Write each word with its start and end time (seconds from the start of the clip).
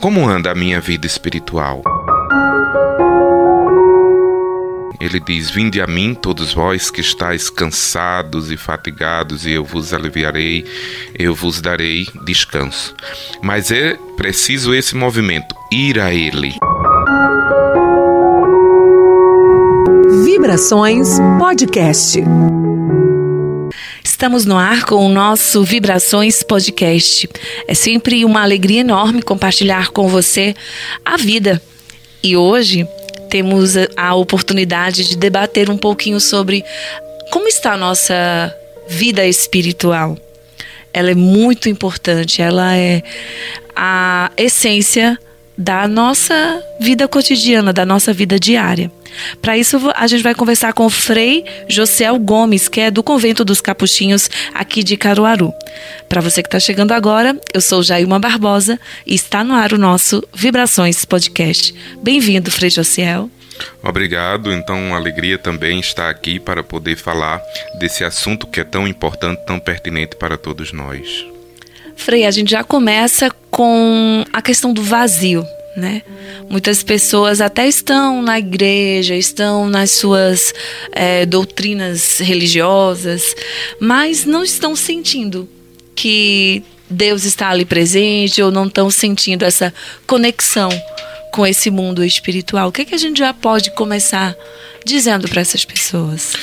Como 0.00 0.28
anda 0.28 0.50
a 0.50 0.54
minha 0.54 0.80
vida 0.80 1.06
espiritual? 1.06 1.82
Ele 5.02 5.18
diz: 5.18 5.50
Vinde 5.50 5.80
a 5.80 5.86
mim, 5.86 6.14
todos 6.14 6.54
vós 6.54 6.90
que 6.90 7.00
estáis 7.00 7.50
cansados 7.50 8.52
e 8.52 8.56
fatigados, 8.56 9.44
e 9.44 9.50
eu 9.50 9.64
vos 9.64 9.92
aliviarei, 9.92 10.64
eu 11.18 11.34
vos 11.34 11.60
darei 11.60 12.06
descanso. 12.24 12.94
Mas 13.42 13.72
é 13.72 13.96
preciso 14.16 14.72
esse 14.72 14.94
movimento, 14.94 15.54
ir 15.72 15.98
a 15.98 16.14
Ele. 16.14 16.54
Vibrações 20.24 21.18
Podcast. 21.38 22.22
Estamos 24.02 24.44
no 24.44 24.56
ar 24.56 24.84
com 24.84 25.06
o 25.06 25.08
nosso 25.08 25.64
Vibrações 25.64 26.42
Podcast. 26.42 27.28
É 27.66 27.74
sempre 27.74 28.24
uma 28.24 28.42
alegria 28.42 28.80
enorme 28.80 29.22
compartilhar 29.22 29.90
com 29.90 30.08
você 30.08 30.54
a 31.04 31.16
vida. 31.16 31.60
E 32.22 32.36
hoje 32.36 32.86
temos 33.28 33.74
a 33.96 34.14
oportunidade 34.14 35.08
de 35.08 35.16
debater 35.16 35.70
um 35.70 35.76
pouquinho 35.76 36.20
sobre 36.20 36.64
como 37.30 37.48
está 37.48 37.72
a 37.72 37.76
nossa 37.76 38.54
vida 38.88 39.26
espiritual. 39.26 40.18
Ela 40.92 41.12
é 41.12 41.14
muito 41.14 41.68
importante, 41.68 42.42
ela 42.42 42.76
é 42.76 43.02
a 43.74 44.30
essência 44.36 45.18
da 45.56 45.88
nossa 45.88 46.62
vida 46.78 47.08
cotidiana, 47.08 47.72
da 47.72 47.86
nossa 47.86 48.12
vida 48.12 48.38
diária. 48.38 48.90
Para 49.40 49.56
isso, 49.56 49.78
a 49.94 50.06
gente 50.06 50.22
vai 50.22 50.34
conversar 50.34 50.72
com 50.72 50.86
o 50.86 50.90
Frei 50.90 51.44
José 51.68 52.06
Gomes, 52.18 52.68
que 52.68 52.80
é 52.80 52.90
do 52.90 53.02
Convento 53.02 53.44
dos 53.44 53.60
Capuchinhos, 53.60 54.30
aqui 54.54 54.82
de 54.82 54.96
Caruaru. 54.96 55.52
Para 56.08 56.20
você 56.20 56.42
que 56.42 56.48
está 56.48 56.60
chegando 56.60 56.92
agora, 56.92 57.38
eu 57.52 57.60
sou 57.60 57.82
Jailma 57.82 58.18
Barbosa 58.18 58.78
e 59.06 59.14
está 59.14 59.42
no 59.42 59.54
ar 59.54 59.72
o 59.72 59.78
nosso 59.78 60.22
Vibrações 60.34 61.04
Podcast. 61.04 61.74
Bem-vindo, 62.02 62.50
Frei 62.50 62.70
Josiel. 62.70 63.30
Obrigado. 63.82 64.52
Então, 64.52 64.78
uma 64.88 64.96
alegria 64.96 65.38
também 65.38 65.80
estar 65.80 66.08
aqui 66.08 66.38
para 66.38 66.62
poder 66.62 66.96
falar 66.96 67.40
desse 67.78 68.04
assunto 68.04 68.46
que 68.46 68.60
é 68.60 68.64
tão 68.64 68.86
importante, 68.86 69.42
tão 69.46 69.58
pertinente 69.58 70.16
para 70.16 70.36
todos 70.36 70.72
nós. 70.72 71.26
Frei, 71.96 72.24
a 72.24 72.30
gente 72.30 72.50
já 72.50 72.64
começa 72.64 73.30
com 73.50 74.24
a 74.32 74.42
questão 74.42 74.72
do 74.72 74.82
vazio, 74.82 75.46
né? 75.76 76.02
Muitas 76.48 76.82
pessoas 76.82 77.40
até 77.40 77.66
estão 77.66 78.22
na 78.22 78.38
igreja, 78.38 79.14
estão 79.14 79.68
nas 79.68 79.90
suas 79.92 80.52
é, 80.92 81.24
doutrinas 81.24 82.18
religiosas, 82.18 83.34
mas 83.80 84.24
não 84.24 84.44
estão 84.44 84.76
sentindo 84.76 85.48
que 85.94 86.62
Deus 86.88 87.24
está 87.24 87.48
ali 87.48 87.64
presente 87.64 88.42
ou 88.42 88.50
não 88.50 88.66
estão 88.66 88.90
sentindo 88.90 89.44
essa 89.44 89.72
conexão 90.06 90.68
com 91.32 91.46
esse 91.46 91.70
mundo 91.70 92.04
espiritual. 92.04 92.68
O 92.68 92.72
que, 92.72 92.82
é 92.82 92.84
que 92.84 92.94
a 92.94 92.98
gente 92.98 93.18
já 93.18 93.32
pode 93.32 93.70
começar 93.70 94.36
dizendo 94.84 95.26
para 95.28 95.40
essas 95.40 95.64
pessoas? 95.64 96.34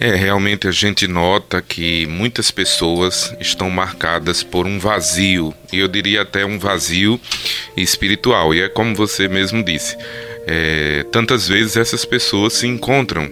É, 0.00 0.14
realmente 0.14 0.66
a 0.66 0.72
gente 0.72 1.06
nota 1.06 1.62
que 1.62 2.04
muitas 2.06 2.50
pessoas 2.50 3.34
estão 3.40 3.70
marcadas 3.70 4.42
por 4.42 4.66
um 4.66 4.78
vazio, 4.78 5.54
e 5.72 5.78
eu 5.78 5.88
diria 5.88 6.22
até 6.22 6.44
um 6.44 6.58
vazio 6.58 7.20
espiritual. 7.76 8.52
E 8.52 8.60
é 8.60 8.68
como 8.68 8.94
você 8.94 9.28
mesmo 9.28 9.64
disse, 9.64 9.96
é, 10.46 11.04
tantas 11.12 11.46
vezes 11.46 11.76
essas 11.76 12.04
pessoas 12.04 12.54
se 12.54 12.66
encontram 12.66 13.30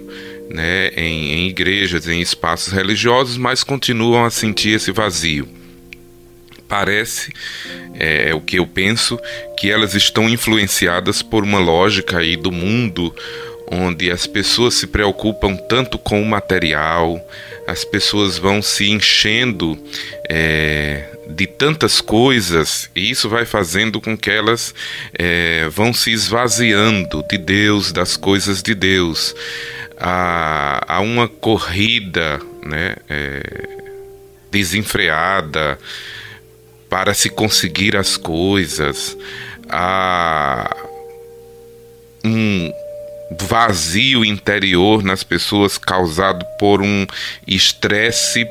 né, 0.50 0.88
em, 0.96 1.32
em 1.32 1.48
igrejas, 1.48 2.06
em 2.06 2.20
espaços 2.20 2.72
religiosos, 2.72 3.36
mas 3.36 3.64
continuam 3.64 4.24
a 4.24 4.30
sentir 4.30 4.76
esse 4.76 4.92
vazio. 4.92 5.48
Parece, 6.68 7.32
é, 7.94 8.30
é 8.30 8.34
o 8.34 8.40
que 8.40 8.58
eu 8.58 8.66
penso, 8.66 9.18
que 9.58 9.70
elas 9.70 9.94
estão 9.94 10.28
influenciadas 10.28 11.22
por 11.22 11.42
uma 11.42 11.58
lógica 11.58 12.18
aí 12.18 12.36
do 12.36 12.52
mundo 12.52 13.14
onde 13.72 14.10
as 14.10 14.26
pessoas 14.26 14.74
se 14.74 14.86
preocupam 14.86 15.56
tanto 15.56 15.98
com 15.98 16.20
o 16.20 16.26
material, 16.26 17.18
as 17.66 17.84
pessoas 17.84 18.36
vão 18.36 18.60
se 18.60 18.90
enchendo 18.90 19.82
é, 20.28 21.08
de 21.28 21.46
tantas 21.46 22.00
coisas, 22.00 22.90
e 22.94 23.10
isso 23.10 23.30
vai 23.30 23.46
fazendo 23.46 23.98
com 23.98 24.16
que 24.16 24.30
elas 24.30 24.74
é, 25.14 25.68
vão 25.70 25.94
se 25.94 26.10
esvaziando 26.12 27.24
de 27.30 27.38
Deus, 27.38 27.92
das 27.92 28.14
coisas 28.16 28.62
de 28.62 28.74
Deus. 28.74 29.34
Há, 29.98 30.84
há 30.86 31.00
uma 31.00 31.26
corrida 31.26 32.40
né, 32.62 32.96
é, 33.08 33.42
desenfreada 34.50 35.78
para 36.90 37.14
se 37.14 37.30
conseguir 37.30 37.96
as 37.96 38.18
coisas. 38.18 39.16
Há 39.70 40.76
um, 42.24 42.70
vazio 43.40 44.24
interior 44.24 45.02
nas 45.02 45.22
pessoas 45.22 45.78
causado 45.78 46.44
por 46.58 46.82
um 46.82 47.06
estresse, 47.46 48.46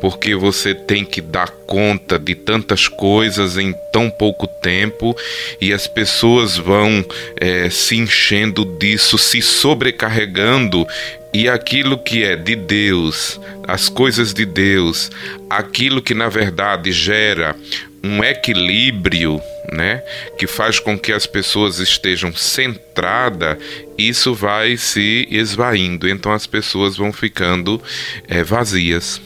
porque 0.00 0.34
você 0.34 0.74
tem 0.74 1.04
que 1.04 1.20
dar 1.20 1.48
conta 1.66 2.18
de 2.18 2.34
tantas 2.34 2.88
coisas 2.88 3.56
em 3.56 3.74
tão 3.92 4.10
pouco 4.10 4.46
tempo 4.46 5.16
e 5.60 5.72
as 5.72 5.86
pessoas 5.86 6.56
vão 6.56 7.04
é, 7.40 7.68
se 7.70 7.96
enchendo 7.96 8.64
disso, 8.78 9.18
se 9.18 9.40
sobrecarregando 9.40 10.86
e 11.32 11.48
aquilo 11.48 11.98
que 11.98 12.22
é 12.22 12.36
de 12.36 12.54
Deus, 12.54 13.40
as 13.66 13.88
coisas 13.88 14.32
de 14.32 14.46
Deus, 14.46 15.10
aquilo 15.50 16.00
que 16.00 16.14
na 16.14 16.28
verdade 16.28 16.92
gera 16.92 17.56
um 18.04 18.22
equilíbrio, 18.22 19.40
né, 19.72 20.02
que 20.38 20.46
faz 20.46 20.78
com 20.78 20.98
que 20.98 21.10
as 21.10 21.26
pessoas 21.26 21.78
estejam 21.78 22.34
centradas, 22.36 23.56
isso 23.96 24.34
vai 24.34 24.76
se 24.76 25.26
esvaindo, 25.30 26.06
então 26.06 26.30
as 26.30 26.46
pessoas 26.46 26.98
vão 26.98 27.10
ficando 27.14 27.82
é, 28.28 28.44
vazias. 28.44 29.22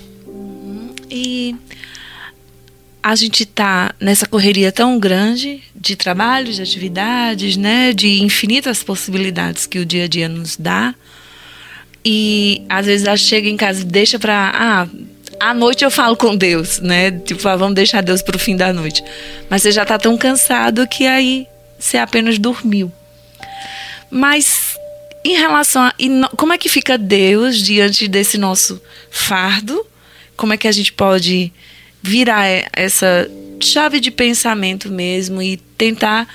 E 1.10 1.56
a 3.02 3.16
gente 3.16 3.42
está 3.42 3.92
nessa 3.98 4.26
correria 4.26 4.70
tão 4.70 4.96
grande 4.96 5.60
de 5.74 5.96
trabalho, 5.96 6.52
de 6.52 6.62
atividades, 6.62 7.56
né, 7.56 7.92
de 7.92 8.22
infinitas 8.22 8.84
possibilidades 8.84 9.66
que 9.66 9.80
o 9.80 9.86
dia 9.86 10.04
a 10.04 10.08
dia 10.08 10.28
nos 10.28 10.56
dá. 10.56 10.94
E 12.04 12.62
às 12.68 12.86
vezes 12.86 13.06
ela 13.06 13.16
chega 13.16 13.48
em 13.48 13.56
casa 13.56 13.82
e 13.82 13.84
deixa 13.84 14.18
para. 14.18 14.52
Ah, 14.54 14.88
à 15.40 15.54
noite 15.54 15.84
eu 15.84 15.90
falo 15.90 16.16
com 16.16 16.36
Deus, 16.36 16.80
né? 16.80 17.10
Tipo, 17.10 17.46
ah, 17.48 17.56
vamos 17.56 17.74
deixar 17.74 18.02
Deus 18.02 18.22
para 18.22 18.36
o 18.36 18.38
fim 18.38 18.56
da 18.56 18.72
noite. 18.72 19.02
Mas 19.48 19.62
você 19.62 19.72
já 19.72 19.82
está 19.82 19.98
tão 19.98 20.16
cansado 20.16 20.86
que 20.86 21.06
aí 21.06 21.46
você 21.78 21.98
apenas 21.98 22.38
dormiu. 22.38 22.90
Mas 24.10 24.76
em 25.24 25.36
relação 25.36 25.82
a. 25.82 25.94
Como 26.36 26.52
é 26.52 26.58
que 26.58 26.68
fica 26.68 26.96
Deus 26.98 27.58
diante 27.58 28.08
desse 28.08 28.38
nosso 28.38 28.80
fardo? 29.10 29.86
Como 30.36 30.52
é 30.52 30.56
que 30.56 30.68
a 30.68 30.72
gente 30.72 30.92
pode 30.92 31.52
virar 32.02 32.46
essa 32.72 33.28
chave 33.60 34.00
de 34.00 34.10
pensamento 34.10 34.90
mesmo 34.90 35.42
e 35.42 35.56
tentar 35.56 36.28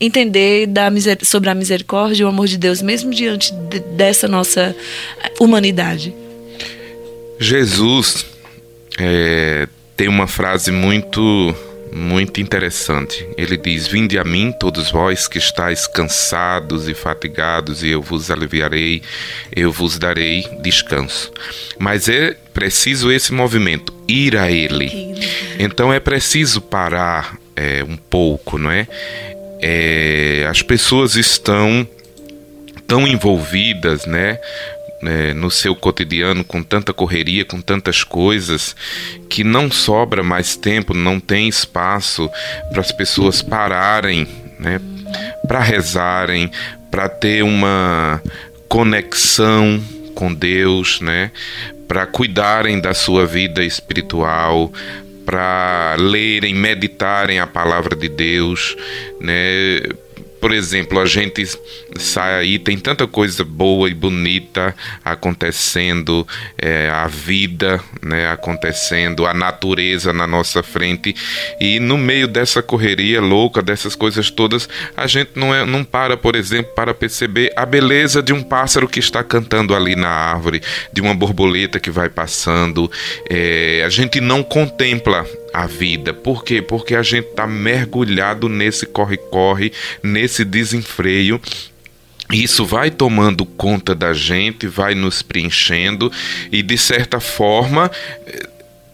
entender 0.00 0.66
da 0.66 0.90
sobre 1.22 1.48
a 1.48 1.54
misericórdia 1.54 2.22
e 2.22 2.24
o 2.24 2.28
amor 2.28 2.48
de 2.48 2.58
Deus, 2.58 2.82
mesmo 2.82 3.12
diante 3.12 3.52
de, 3.52 3.78
dessa 3.78 4.26
nossa 4.26 4.74
humanidade. 5.38 6.12
Jesus 7.38 8.31
é, 8.98 9.68
tem 9.96 10.08
uma 10.08 10.26
frase 10.26 10.70
muito 10.70 11.54
muito 11.94 12.40
interessante. 12.40 13.26
Ele 13.36 13.56
diz: 13.56 13.86
Vinde 13.86 14.18
a 14.18 14.24
mim, 14.24 14.52
todos 14.58 14.90
vós 14.90 15.28
que 15.28 15.36
estáis 15.36 15.86
cansados 15.86 16.88
e 16.88 16.94
fatigados, 16.94 17.82
e 17.82 17.90
eu 17.90 18.00
vos 18.00 18.30
aliviarei, 18.30 19.02
eu 19.54 19.70
vos 19.70 19.98
darei 19.98 20.48
descanso. 20.62 21.30
Mas 21.78 22.08
é 22.08 22.34
preciso 22.54 23.12
esse 23.12 23.32
movimento, 23.34 23.92
ir 24.08 24.38
a 24.38 24.50
Ele. 24.50 24.90
Então 25.58 25.92
é 25.92 26.00
preciso 26.00 26.62
parar 26.62 27.36
é, 27.54 27.84
um 27.84 27.96
pouco, 27.96 28.56
não 28.56 28.70
é? 28.70 28.88
é, 29.62 30.44
as 30.50 30.60
pessoas 30.60 31.14
estão 31.14 31.86
tão 32.88 33.06
envolvidas, 33.06 34.04
né, 34.04 34.38
né, 35.02 35.34
no 35.34 35.50
seu 35.50 35.74
cotidiano 35.74 36.44
com 36.44 36.62
tanta 36.62 36.92
correria, 36.92 37.44
com 37.44 37.60
tantas 37.60 38.04
coisas, 38.04 38.76
que 39.28 39.42
não 39.42 39.70
sobra 39.70 40.22
mais 40.22 40.56
tempo, 40.56 40.94
não 40.94 41.18
tem 41.18 41.48
espaço 41.48 42.30
para 42.70 42.80
as 42.80 42.92
pessoas 42.92 43.42
pararem, 43.42 44.28
né, 44.58 44.80
para 45.46 45.60
rezarem, 45.60 46.50
para 46.90 47.08
ter 47.08 47.42
uma 47.42 48.22
conexão 48.68 49.82
com 50.14 50.32
Deus, 50.32 51.00
né, 51.00 51.32
para 51.88 52.06
cuidarem 52.06 52.80
da 52.80 52.94
sua 52.94 53.26
vida 53.26 53.64
espiritual, 53.64 54.72
para 55.26 55.96
lerem, 55.98 56.54
meditarem 56.54 57.38
a 57.38 57.46
palavra 57.46 57.94
de 57.94 58.08
Deus, 58.08 58.76
né? 59.20 59.82
Por 60.42 60.52
exemplo, 60.52 60.98
a 60.98 61.06
gente 61.06 61.46
sai 61.96 62.34
aí, 62.34 62.58
tem 62.58 62.76
tanta 62.76 63.06
coisa 63.06 63.44
boa 63.44 63.88
e 63.88 63.94
bonita 63.94 64.74
acontecendo, 65.04 66.26
é, 66.58 66.90
a 66.90 67.06
vida 67.06 67.80
né, 68.02 68.28
acontecendo, 68.28 69.24
a 69.24 69.32
natureza 69.32 70.12
na 70.12 70.26
nossa 70.26 70.60
frente, 70.60 71.14
e 71.60 71.78
no 71.78 71.96
meio 71.96 72.26
dessa 72.26 72.60
correria 72.60 73.20
louca, 73.20 73.62
dessas 73.62 73.94
coisas 73.94 74.32
todas, 74.32 74.68
a 74.96 75.06
gente 75.06 75.30
não, 75.36 75.54
é, 75.54 75.64
não 75.64 75.84
para, 75.84 76.16
por 76.16 76.34
exemplo, 76.34 76.72
para 76.74 76.92
perceber 76.92 77.52
a 77.54 77.64
beleza 77.64 78.20
de 78.20 78.32
um 78.32 78.42
pássaro 78.42 78.88
que 78.88 78.98
está 78.98 79.22
cantando 79.22 79.76
ali 79.76 79.94
na 79.94 80.08
árvore, 80.08 80.60
de 80.92 81.00
uma 81.00 81.14
borboleta 81.14 81.78
que 81.78 81.90
vai 81.90 82.08
passando. 82.08 82.90
É, 83.30 83.84
a 83.86 83.88
gente 83.88 84.20
não 84.20 84.42
contempla 84.42 85.24
a 85.52 85.66
vida. 85.66 86.12
Por 86.14 86.44
quê? 86.44 86.62
Porque 86.62 86.94
a 86.94 87.02
gente 87.02 87.28
está 87.28 87.46
mergulhado 87.46 88.48
nesse 88.48 88.86
corre-corre, 88.86 89.72
nesse 90.02 90.44
desenfreio 90.44 91.40
isso 92.32 92.64
vai 92.64 92.90
tomando 92.90 93.44
conta 93.44 93.94
da 93.94 94.14
gente, 94.14 94.66
vai 94.66 94.94
nos 94.94 95.20
preenchendo 95.20 96.10
e, 96.50 96.62
de 96.62 96.78
certa 96.78 97.20
forma, 97.20 97.90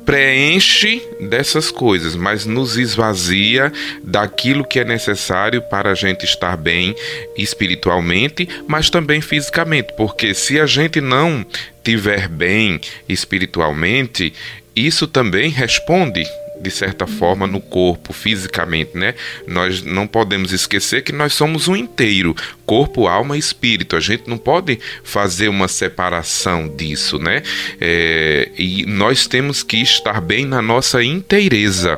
preenche 0.05 1.03
dessas 1.21 1.71
coisas, 1.71 2.17
mas 2.17 2.47
nos 2.47 2.77
esvazia 2.77 3.73
daquilo 4.03 4.65
que 4.65 4.81
é 4.81 4.85
necessário 4.85 5.61
para 5.63 5.93
a 5.93 5.95
gente 5.95 6.25
estar 6.25 6.57
bem 6.57 6.97
espiritualmente, 7.37 8.49
mas 8.67 8.91
também 8.91 9.21
fisicamente, 9.21 9.93
porque 9.97 10.33
se 10.33 10.59
a 10.59 10.65
gente 10.65 11.01
não 11.01 11.47
tiver 11.85 12.27
bem 12.27 12.81
espiritualmente, 13.09 14.33
isso 14.75 15.07
também 15.07 15.51
responde 15.51 16.25
de 16.61 16.71
certa 16.71 17.07
forma 17.07 17.47
no 17.47 17.61
corpo, 17.61 18.13
fisicamente, 18.13 18.97
né? 18.97 19.15
Nós 19.47 19.83
não 19.83 20.07
podemos 20.07 20.53
esquecer 20.53 21.03
que 21.03 21.13
nós 21.13 21.33
somos 21.35 21.69
um 21.69 21.77
inteiro, 21.77 22.35
corpo, 22.67 23.07
alma 23.07 23.37
e 23.37 23.39
espírito. 23.39 23.97
A 23.97 24.01
gente 24.01 24.29
não 24.29 24.39
pode 24.39 24.79
fazer 25.03 25.49
uma 25.49 25.69
separação 25.69 26.69
disso, 26.69 27.19
né? 27.19 27.43
É, 27.81 28.51
e 28.59 28.85
nós 28.87 29.27
temos 29.27 29.63
que 29.63 29.79
estar 29.79 30.21
bem 30.21 30.45
na 30.45 30.61
nossa 30.61 31.03
inteireza. 31.03 31.97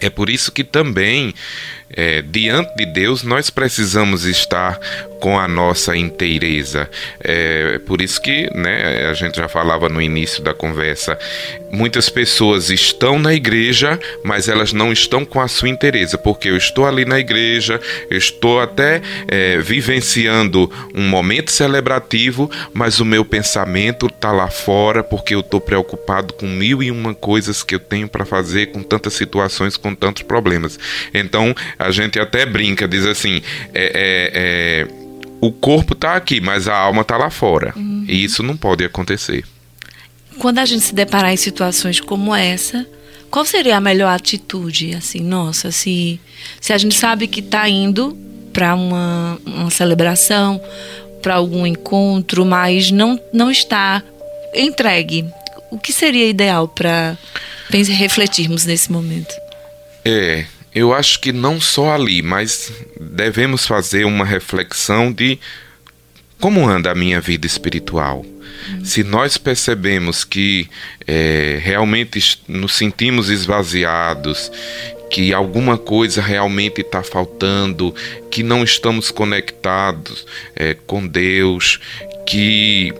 É 0.00 0.10
por 0.10 0.28
isso 0.28 0.52
que 0.52 0.62
também, 0.62 1.34
é, 1.90 2.22
diante 2.22 2.74
de 2.76 2.86
Deus, 2.86 3.22
nós 3.22 3.50
precisamos 3.50 4.24
estar 4.24 4.78
com 5.20 5.38
a 5.38 5.48
nossa 5.48 5.96
inteireza. 5.96 6.90
É 7.20 7.78
por 7.86 8.00
isso 8.00 8.20
que, 8.20 8.50
né, 8.54 9.06
a 9.08 9.14
gente 9.14 9.36
já 9.36 9.48
falava 9.48 9.88
no 9.88 10.00
início 10.00 10.42
da 10.42 10.52
conversa, 10.52 11.18
muitas 11.70 12.08
pessoas 12.08 12.70
estão 12.70 13.18
na 13.18 13.34
igreja, 13.34 13.98
mas 14.22 14.48
elas 14.48 14.72
não 14.72 14.92
estão 14.92 15.24
com 15.24 15.40
a 15.40 15.48
sua 15.48 15.68
inteireza, 15.68 16.18
porque 16.18 16.48
eu 16.48 16.56
estou 16.56 16.86
ali 16.86 17.04
na 17.04 17.18
igreja, 17.18 17.80
eu 18.10 18.18
estou 18.18 18.60
até 18.60 19.00
é, 19.28 19.58
vivenciando 19.58 20.70
um 20.94 21.08
momento 21.08 21.50
celebrativo, 21.50 22.50
mas 22.72 23.00
o 23.00 23.04
meu 23.04 23.24
pensamento 23.24 24.06
está 24.06 24.32
lá 24.32 24.48
fora, 24.48 25.02
porque 25.02 25.34
eu 25.34 25.40
estou 25.40 25.60
preocupado 25.60 26.34
com 26.34 26.46
mil 26.46 26.82
e 26.82 26.90
uma 26.90 27.14
coisas 27.14 27.62
que 27.62 27.74
eu 27.74 27.80
tenho 27.80 28.08
para 28.08 28.24
fazer, 28.24 28.66
com 28.66 28.82
tantas 28.82 29.14
situações, 29.14 29.76
com 29.76 29.94
tantos 29.94 30.22
problemas. 30.22 30.78
Então, 31.12 31.54
a 31.78 31.90
gente 31.90 32.18
até 32.18 32.46
brinca, 32.46 32.86
diz 32.88 33.04
assim, 33.06 33.42
é, 33.74 33.84
é, 33.84 34.90
é 34.92 35.06
o 35.40 35.52
corpo 35.52 35.92
está 35.92 36.16
aqui, 36.16 36.40
mas 36.40 36.66
a 36.66 36.76
alma 36.76 37.02
está 37.02 37.16
lá 37.16 37.30
fora. 37.30 37.72
Uhum. 37.76 38.04
E 38.08 38.24
isso 38.24 38.42
não 38.42 38.56
pode 38.56 38.84
acontecer. 38.84 39.44
Quando 40.38 40.58
a 40.58 40.64
gente 40.64 40.84
se 40.84 40.94
deparar 40.94 41.32
em 41.32 41.36
situações 41.36 42.00
como 42.00 42.34
essa, 42.34 42.86
qual 43.30 43.44
seria 43.44 43.76
a 43.76 43.80
melhor 43.80 44.08
atitude? 44.08 44.94
Assim, 44.94 45.20
nossa, 45.20 45.70
se, 45.70 46.20
se 46.60 46.72
a 46.72 46.78
gente 46.78 46.94
sabe 46.94 47.26
que 47.26 47.40
está 47.40 47.68
indo 47.68 48.16
para 48.52 48.74
uma, 48.74 49.38
uma 49.44 49.70
celebração, 49.70 50.60
para 51.22 51.34
algum 51.34 51.66
encontro, 51.66 52.44
mas 52.44 52.90
não, 52.90 53.20
não 53.32 53.50
está 53.50 54.02
entregue, 54.54 55.26
o 55.70 55.78
que 55.78 55.92
seria 55.92 56.28
ideal 56.28 56.68
para 56.68 57.16
refletirmos 57.70 58.64
nesse 58.64 58.90
momento? 58.90 59.34
É, 60.04 60.46
eu 60.76 60.92
acho 60.92 61.18
que 61.20 61.32
não 61.32 61.58
só 61.58 61.94
ali, 61.94 62.20
mas 62.20 62.70
devemos 63.00 63.66
fazer 63.66 64.04
uma 64.04 64.26
reflexão 64.26 65.10
de 65.10 65.38
como 66.38 66.68
anda 66.68 66.90
a 66.90 66.94
minha 66.94 67.18
vida 67.18 67.46
espiritual. 67.46 68.22
Se 68.84 69.02
nós 69.02 69.38
percebemos 69.38 70.22
que 70.22 70.68
é, 71.06 71.58
realmente 71.62 72.42
nos 72.46 72.74
sentimos 72.74 73.30
esvaziados, 73.30 74.52
que 75.10 75.32
alguma 75.32 75.78
coisa 75.78 76.20
realmente 76.20 76.82
está 76.82 77.02
faltando, 77.02 77.94
que 78.30 78.42
não 78.42 78.62
estamos 78.62 79.10
conectados 79.10 80.26
é, 80.54 80.74
com 80.74 81.06
Deus, 81.06 81.80
que, 82.26 82.92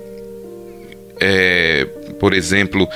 é, 1.20 1.84
por 2.19 2.32
exemplo, 2.32 2.88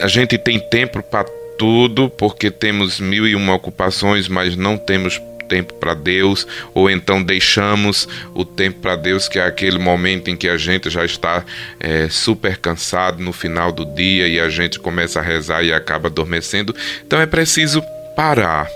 a 0.00 0.08
gente 0.08 0.36
tem 0.36 0.58
tempo 0.68 1.00
para 1.00 1.43
tudo 1.58 2.10
porque 2.10 2.50
temos 2.50 3.00
mil 3.00 3.26
e 3.26 3.34
uma 3.34 3.54
ocupações, 3.54 4.28
mas 4.28 4.56
não 4.56 4.76
temos 4.76 5.20
tempo 5.48 5.74
para 5.74 5.94
Deus, 5.94 6.46
ou 6.74 6.90
então 6.90 7.22
deixamos 7.22 8.08
o 8.34 8.44
tempo 8.44 8.80
para 8.80 8.96
Deus, 8.96 9.28
que 9.28 9.38
é 9.38 9.46
aquele 9.46 9.78
momento 9.78 10.30
em 10.30 10.36
que 10.36 10.48
a 10.48 10.56
gente 10.56 10.90
já 10.90 11.04
está 11.04 11.44
é, 11.78 12.08
super 12.08 12.56
cansado 12.56 13.22
no 13.22 13.32
final 13.32 13.70
do 13.70 13.84
dia 13.84 14.26
e 14.26 14.40
a 14.40 14.48
gente 14.48 14.78
começa 14.78 15.20
a 15.20 15.22
rezar 15.22 15.62
e 15.62 15.72
acaba 15.72 16.08
adormecendo. 16.08 16.74
Então 17.06 17.20
é 17.20 17.26
preciso 17.26 17.82
parar. 18.16 18.68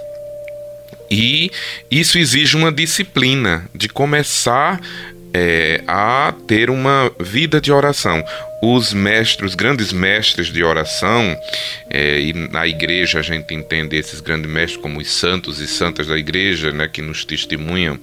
E 1.10 1.50
isso 1.90 2.18
exige 2.18 2.56
uma 2.56 2.70
disciplina 2.70 3.64
de 3.74 3.88
começar 3.88 4.78
é, 5.32 5.82
a 5.86 6.34
ter 6.46 6.70
uma 6.70 7.10
vida 7.18 7.60
de 7.60 7.72
oração 7.72 8.22
os 8.60 8.92
mestres, 8.92 9.50
os 9.50 9.54
grandes 9.54 9.92
mestres 9.92 10.48
de 10.48 10.64
oração, 10.64 11.38
é, 11.88 12.20
e 12.20 12.32
na 12.32 12.66
igreja 12.66 13.20
a 13.20 13.22
gente 13.22 13.54
entende 13.54 13.96
esses 13.96 14.20
grandes 14.20 14.50
mestres 14.50 14.82
como 14.82 14.98
os 14.98 15.10
santos 15.10 15.60
e 15.60 15.66
santas 15.66 16.06
da 16.06 16.18
igreja, 16.18 16.72
né, 16.72 16.88
que 16.88 17.00
nos 17.00 17.24
testemunham 17.24 17.98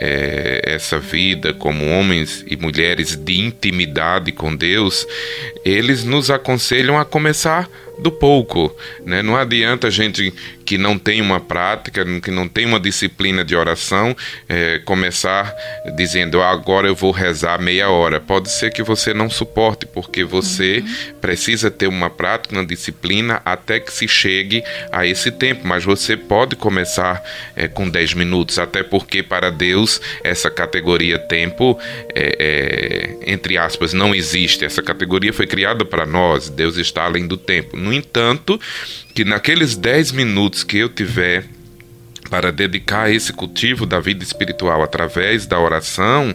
é, 0.00 0.62
essa 0.64 0.98
vida 0.98 1.52
como 1.52 1.86
homens 1.86 2.44
e 2.46 2.56
mulheres 2.56 3.16
de 3.16 3.40
intimidade 3.40 4.32
com 4.32 4.54
Deus, 4.54 5.06
eles 5.64 6.04
nos 6.04 6.30
aconselham 6.30 6.98
a 6.98 7.04
começar 7.04 7.68
do 8.00 8.10
pouco. 8.10 8.74
Né? 9.04 9.22
Não 9.22 9.36
adianta 9.36 9.88
a 9.88 9.90
gente 9.90 10.32
que 10.64 10.78
não 10.78 10.98
tem 10.98 11.20
uma 11.20 11.40
prática, 11.40 12.04
que 12.20 12.30
não 12.30 12.48
tem 12.48 12.64
uma 12.64 12.80
disciplina 12.80 13.44
de 13.44 13.54
oração, 13.54 14.16
é, 14.48 14.78
começar 14.78 15.54
dizendo 15.96 16.40
ah, 16.40 16.50
agora 16.50 16.86
eu 16.86 16.94
vou 16.94 17.10
rezar 17.10 17.60
meia 17.60 17.90
hora. 17.90 18.20
Pode 18.20 18.50
ser 18.50 18.72
que 18.72 18.82
você 18.82 19.12
não 19.12 19.28
suporte, 19.28 19.79
porque 19.86 20.24
você 20.24 20.78
uhum. 20.78 21.14
precisa 21.20 21.70
ter 21.70 21.86
uma 21.86 22.10
prática, 22.10 22.54
uma 22.54 22.64
disciplina 22.64 23.40
até 23.44 23.80
que 23.80 23.92
se 23.92 24.06
chegue 24.06 24.62
a 24.90 25.06
esse 25.06 25.30
tempo. 25.30 25.66
Mas 25.66 25.84
você 25.84 26.16
pode 26.16 26.56
começar 26.56 27.22
é, 27.54 27.68
com 27.68 27.88
10 27.88 28.14
minutos, 28.14 28.58
até 28.58 28.82
porque 28.82 29.22
para 29.22 29.50
Deus 29.50 30.00
essa 30.22 30.50
categoria 30.50 31.18
tempo, 31.18 31.78
é, 32.14 33.16
é, 33.26 33.32
entre 33.32 33.56
aspas, 33.58 33.92
não 33.92 34.14
existe. 34.14 34.64
Essa 34.64 34.82
categoria 34.82 35.32
foi 35.32 35.46
criada 35.46 35.84
para 35.84 36.06
nós. 36.06 36.48
Deus 36.48 36.76
está 36.76 37.04
além 37.04 37.26
do 37.26 37.36
tempo. 37.36 37.76
No 37.76 37.92
entanto, 37.92 38.60
que 39.14 39.24
naqueles 39.24 39.76
10 39.76 40.12
minutos 40.12 40.64
que 40.64 40.78
eu 40.78 40.88
tiver 40.88 41.44
para 42.30 42.52
dedicar 42.52 43.04
a 43.04 43.10
esse 43.10 43.32
cultivo 43.32 43.84
da 43.84 43.98
vida 43.98 44.22
espiritual 44.22 44.82
através 44.82 45.46
da 45.46 45.58
oração, 45.58 46.32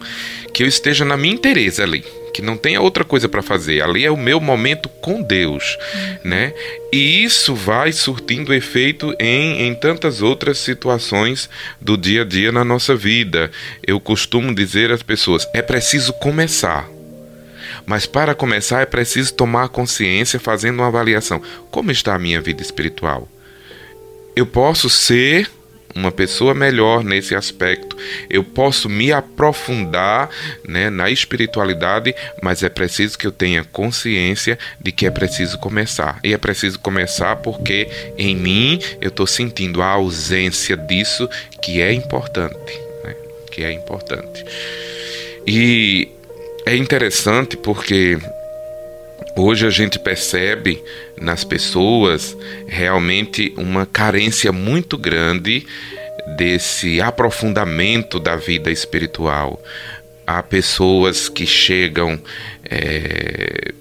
que 0.52 0.62
eu 0.62 0.66
esteja 0.66 1.04
na 1.04 1.16
minha 1.16 1.34
interesse 1.34 1.82
ali, 1.82 2.04
que 2.36 2.42
não 2.42 2.58
tenha 2.58 2.82
outra 2.82 3.02
coisa 3.02 3.30
para 3.30 3.40
fazer. 3.40 3.82
Ali 3.82 4.04
é 4.04 4.10
o 4.10 4.16
meu 4.16 4.38
momento 4.38 4.90
com 5.00 5.22
Deus, 5.22 5.78
né? 6.22 6.52
E 6.92 7.24
isso 7.24 7.54
vai 7.54 7.92
surtindo 7.92 8.52
efeito 8.52 9.14
em, 9.18 9.62
em 9.62 9.74
tantas 9.74 10.20
outras 10.20 10.58
situações 10.58 11.48
do 11.80 11.96
dia 11.96 12.20
a 12.20 12.24
dia 12.26 12.52
na 12.52 12.62
nossa 12.62 12.94
vida. 12.94 13.50
Eu 13.82 13.98
costumo 13.98 14.54
dizer 14.54 14.92
às 14.92 15.02
pessoas: 15.02 15.48
é 15.54 15.62
preciso 15.62 16.12
começar. 16.12 16.86
Mas 17.86 18.04
para 18.04 18.34
começar 18.34 18.82
é 18.82 18.86
preciso 18.86 19.32
tomar 19.32 19.70
consciência 19.70 20.38
fazendo 20.38 20.80
uma 20.80 20.88
avaliação. 20.88 21.40
Como 21.70 21.90
está 21.90 22.14
a 22.14 22.18
minha 22.18 22.42
vida 22.42 22.60
espiritual? 22.60 23.26
Eu 24.34 24.44
posso 24.44 24.90
ser 24.90 25.50
uma 25.96 26.12
pessoa 26.12 26.54
melhor 26.54 27.02
nesse 27.02 27.34
aspecto. 27.34 27.96
Eu 28.28 28.44
posso 28.44 28.88
me 28.88 29.12
aprofundar 29.12 30.28
né, 30.68 30.90
na 30.90 31.10
espiritualidade, 31.10 32.14
mas 32.42 32.62
é 32.62 32.68
preciso 32.68 33.18
que 33.18 33.26
eu 33.26 33.32
tenha 33.32 33.64
consciência 33.64 34.58
de 34.78 34.92
que 34.92 35.06
é 35.06 35.10
preciso 35.10 35.58
começar. 35.58 36.20
E 36.22 36.34
é 36.34 36.38
preciso 36.38 36.78
começar 36.78 37.36
porque 37.36 37.88
em 38.18 38.36
mim 38.36 38.78
eu 39.00 39.08
estou 39.08 39.26
sentindo 39.26 39.80
a 39.80 39.86
ausência 39.86 40.76
disso 40.76 41.28
que 41.62 41.80
é 41.80 41.92
importante. 41.92 42.80
Né, 43.02 43.14
que 43.50 43.64
é 43.64 43.72
importante. 43.72 44.44
E 45.46 46.08
é 46.66 46.76
interessante 46.76 47.56
porque 47.56 48.18
hoje 49.36 49.66
a 49.66 49.70
gente 49.70 49.98
percebe 49.98 50.82
nas 51.20 51.44
pessoas 51.44 52.36
realmente 52.66 53.52
uma 53.56 53.86
carência 53.86 54.50
muito 54.50 54.96
grande 54.96 55.66
desse 56.36 57.00
aprofundamento 57.00 58.18
da 58.18 58.34
vida 58.34 58.70
espiritual. 58.70 59.62
Há 60.26 60.42
pessoas 60.42 61.28
que 61.28 61.46
chegam 61.46 62.20
é, 62.64 63.72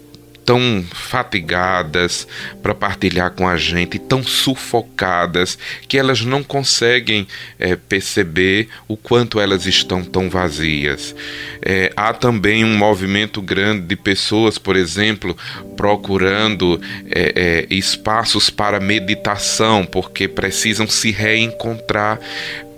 tão 0.45 0.85
fatigadas 0.93 2.27
para 2.61 2.75
partilhar 2.75 3.31
com 3.31 3.47
a 3.47 3.57
gente, 3.57 3.97
tão 3.97 4.23
sufocadas, 4.23 5.57
que 5.87 5.97
elas 5.97 6.21
não 6.21 6.43
conseguem 6.43 7.27
é, 7.57 7.75
perceber 7.75 8.69
o 8.87 8.95
quanto 8.95 9.39
elas 9.39 9.65
estão 9.65 10.03
tão 10.03 10.29
vazias. 10.29 11.15
É, 11.61 11.91
há 11.95 12.13
também 12.13 12.63
um 12.63 12.77
movimento 12.77 13.41
grande 13.41 13.87
de 13.87 13.95
pessoas, 13.95 14.57
por 14.57 14.75
exemplo, 14.75 15.35
procurando 15.75 16.79
é, 17.09 17.65
espaços 17.69 18.49
para 18.49 18.79
meditação, 18.79 19.85
porque 19.85 20.27
precisam 20.27 20.87
se 20.87 21.11
reencontrar 21.11 22.19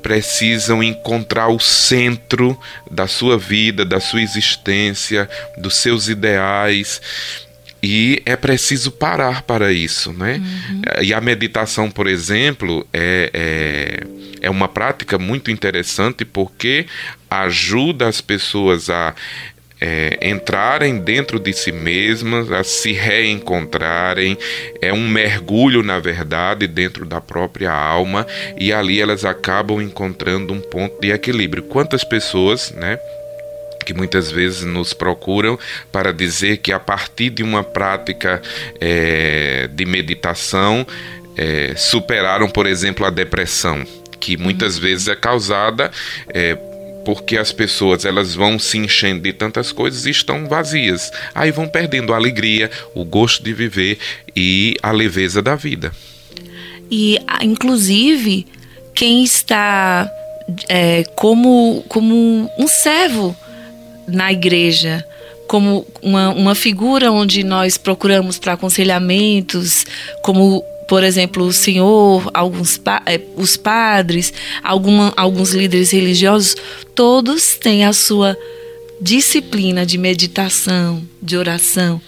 precisam 0.08 0.82
encontrar 0.82 1.50
o 1.50 1.60
centro 1.60 2.58
da 2.90 3.08
sua 3.08 3.38
vida, 3.38 3.84
da 3.84 4.00
sua 4.00 4.22
existência, 4.22 5.30
dos 5.58 5.76
seus 5.76 6.08
ideais. 6.08 7.02
E 7.82 8.22
é 8.26 8.36
preciso 8.36 8.92
parar 8.92 9.44
para 9.44 9.72
isso, 9.72 10.12
né? 10.12 10.38
Uhum. 10.38 11.04
E 11.04 11.14
a 11.14 11.22
meditação, 11.22 11.92
por 11.92 12.08
exemplo, 12.08 12.86
é, 12.92 13.30
é, 13.34 14.48
é 14.48 14.50
uma 14.50 14.68
prática 14.68 15.18
muito 15.18 15.52
interessante 15.52 16.26
porque 16.26 16.88
ajuda 17.30 18.08
as 18.08 18.20
pessoas 18.20 18.90
a 18.90 19.14
é, 19.80 20.18
entrarem 20.22 21.00
dentro 21.00 21.40
de 21.40 21.54
si 21.54 21.72
mesmas, 21.72 22.52
a 22.52 22.64
se 22.64 22.92
reencontrarem, 22.94 24.38
é 24.82 24.92
um 24.92 25.08
mergulho, 25.08 25.84
na 25.84 26.00
verdade, 26.00 26.68
dentro 26.68 27.06
da 27.06 27.22
própria 27.22 27.72
alma, 27.72 28.26
e 28.58 28.74
ali 28.74 29.00
elas 29.00 29.24
acabam 29.24 29.82
encontrando 29.82 30.54
um 30.54 30.60
ponto 30.60 31.00
de 31.00 31.12
equilíbrio. 31.12 31.64
Quantas 31.64 32.04
pessoas, 32.04 32.72
né? 32.72 33.00
Que 33.88 33.94
muitas 33.94 34.30
vezes 34.30 34.66
nos 34.66 34.92
procuram 34.92 35.58
para 35.94 36.12
dizer 36.12 36.58
que 36.58 36.74
a 36.74 36.80
partir 36.80 37.30
de 37.30 37.42
uma 37.42 37.64
prática 37.64 38.42
é, 38.82 39.70
de 39.72 39.86
meditação 39.86 40.86
é, 41.38 41.74
superaram, 41.78 42.50
por 42.50 42.68
exemplo, 42.68 43.06
a 43.06 43.10
depressão, 43.10 43.88
que 44.20 44.36
muitas 44.36 44.76
uhum. 44.76 44.82
vezes 44.82 45.08
é 45.08 45.16
causada 45.16 45.90
é, 46.28 46.56
porque 47.06 47.38
as 47.38 47.54
pessoas 47.54 48.04
elas 48.04 48.36
vão 48.36 48.60
se 48.60 48.78
enchendo 48.78 49.22
de 49.22 49.32
tantas 49.32 49.72
coisas 49.72 50.06
e 50.06 50.10
estão 50.10 50.50
vazias. 50.50 51.10
Aí 51.34 51.50
vão 51.50 51.66
perdendo 51.66 52.12
a 52.12 52.18
alegria, 52.18 52.70
o 52.94 53.06
gosto 53.06 53.42
de 53.42 53.54
viver 53.54 54.00
e 54.36 54.76
a 54.84 54.92
leveza 54.92 55.42
da 55.42 55.56
vida. 55.56 55.94
E, 56.92 57.18
inclusive, 57.42 58.48
quem 58.94 59.24
está 59.24 60.12
é, 60.68 61.06
como, 61.16 61.86
como 61.88 62.52
um 62.60 62.68
servo 62.68 63.34
na 64.08 64.32
igreja 64.32 65.06
como 65.48 65.86
uma, 66.02 66.30
uma 66.32 66.56
figura 66.56 67.12
onde 67.12 67.44
nós 67.44 67.78
procuramos 67.78 68.38
para 68.38 68.54
aconselhamentos, 68.54 69.86
como 70.22 70.64
por 70.88 71.04
exemplo, 71.04 71.44
o 71.44 71.52
senhor, 71.52 72.32
alguns 72.34 72.80
é, 73.06 73.20
os 73.36 73.58
padres, 73.58 74.32
alguma, 74.64 75.14
alguns 75.18 75.52
líderes 75.52 75.92
religiosos, 75.92 76.56
todos 76.96 77.58
têm 77.58 77.84
a 77.84 77.92
sua 77.92 78.38
disciplina 79.02 79.86
de 79.86 79.98
meditação, 79.98 81.04
de 81.22 81.36
oração, 81.36 82.02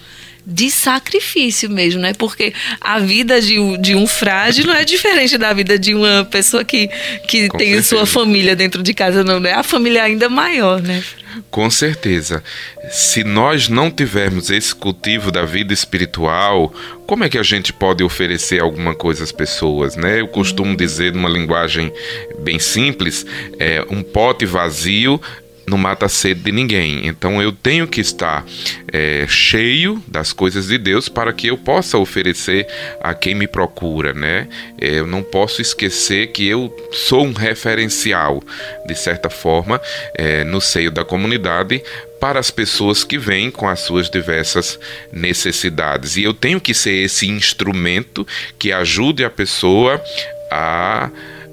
de 0.50 0.70
sacrifício 0.70 1.70
mesmo, 1.70 2.00
né? 2.00 2.12
Porque 2.12 2.52
a 2.80 2.98
vida 2.98 3.40
de 3.40 3.58
um, 3.58 3.80
de 3.80 3.94
um 3.94 4.06
frade 4.06 4.66
não 4.66 4.74
é 4.74 4.84
diferente 4.84 5.38
da 5.38 5.52
vida 5.52 5.78
de 5.78 5.94
uma 5.94 6.24
pessoa 6.24 6.64
que, 6.64 6.88
que 7.28 7.48
tem 7.50 7.68
certeza. 7.68 7.82
sua 7.82 8.06
família 8.06 8.56
dentro 8.56 8.82
de 8.82 8.92
casa, 8.92 9.22
não, 9.22 9.38
né? 9.38 9.52
A 9.52 9.62
família 9.62 10.00
é 10.00 10.02
ainda 10.02 10.28
maior, 10.28 10.82
né? 10.82 11.02
Com 11.50 11.70
certeza. 11.70 12.42
Se 12.90 13.22
nós 13.22 13.68
não 13.68 13.90
tivermos 13.90 14.50
esse 14.50 14.74
cultivo 14.74 15.30
da 15.30 15.44
vida 15.44 15.72
espiritual, 15.72 16.74
como 17.06 17.22
é 17.22 17.28
que 17.28 17.38
a 17.38 17.42
gente 17.42 17.72
pode 17.72 18.02
oferecer 18.02 18.60
alguma 18.60 18.94
coisa 18.94 19.22
às 19.22 19.30
pessoas, 19.30 19.94
né? 19.94 20.20
Eu 20.20 20.28
costumo 20.28 20.76
dizer 20.76 21.12
numa 21.12 21.28
linguagem 21.28 21.92
bem 22.40 22.58
simples, 22.58 23.24
é 23.58 23.84
um 23.90 24.02
pote 24.02 24.44
vazio 24.44 25.20
não 25.66 25.78
mata 25.78 26.06
a 26.06 26.08
sede 26.08 26.40
de 26.40 26.52
ninguém. 26.52 27.06
Então 27.06 27.40
eu 27.40 27.52
tenho 27.52 27.86
que 27.86 28.00
estar 28.00 28.44
é, 28.92 29.26
cheio 29.28 30.02
das 30.06 30.32
coisas 30.32 30.66
de 30.68 30.78
Deus 30.78 31.08
para 31.08 31.32
que 31.32 31.48
eu 31.48 31.56
possa 31.56 31.98
oferecer 31.98 32.66
a 33.00 33.14
quem 33.14 33.34
me 33.34 33.46
procura, 33.46 34.12
né? 34.12 34.48
É, 34.80 34.98
eu 34.98 35.06
não 35.06 35.22
posso 35.22 35.62
esquecer 35.62 36.28
que 36.28 36.46
eu 36.46 36.74
sou 36.92 37.24
um 37.24 37.32
referencial, 37.32 38.42
de 38.86 38.94
certa 38.94 39.30
forma, 39.30 39.80
é, 40.14 40.44
no 40.44 40.60
seio 40.60 40.90
da 40.90 41.04
comunidade 41.04 41.82
para 42.20 42.38
as 42.38 42.50
pessoas 42.50 43.02
que 43.02 43.16
vêm 43.16 43.50
com 43.50 43.66
as 43.66 43.80
suas 43.80 44.10
diversas 44.10 44.78
necessidades. 45.10 46.16
E 46.16 46.22
eu 46.22 46.34
tenho 46.34 46.60
que 46.60 46.74
ser 46.74 47.02
esse 47.02 47.26
instrumento 47.26 48.26
que 48.58 48.72
ajude 48.72 49.24
a 49.24 49.30
pessoa 49.30 50.02
a 50.50 51.10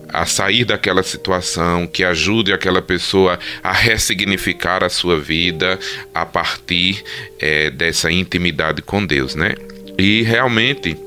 a 0.09 0.25
sair 0.25 0.65
daquela 0.65 1.03
situação, 1.03 1.87
que 1.87 2.03
ajude 2.03 2.53
aquela 2.53 2.81
pessoa 2.81 3.39
a 3.63 3.71
ressignificar 3.71 4.83
a 4.83 4.89
sua 4.89 5.19
vida 5.19 5.79
a 6.13 6.25
partir 6.25 7.03
é, 7.39 7.69
dessa 7.69 8.11
intimidade 8.11 8.81
com 8.81 9.05
Deus, 9.05 9.35
né? 9.35 9.55
E 9.97 10.21
realmente 10.21 10.97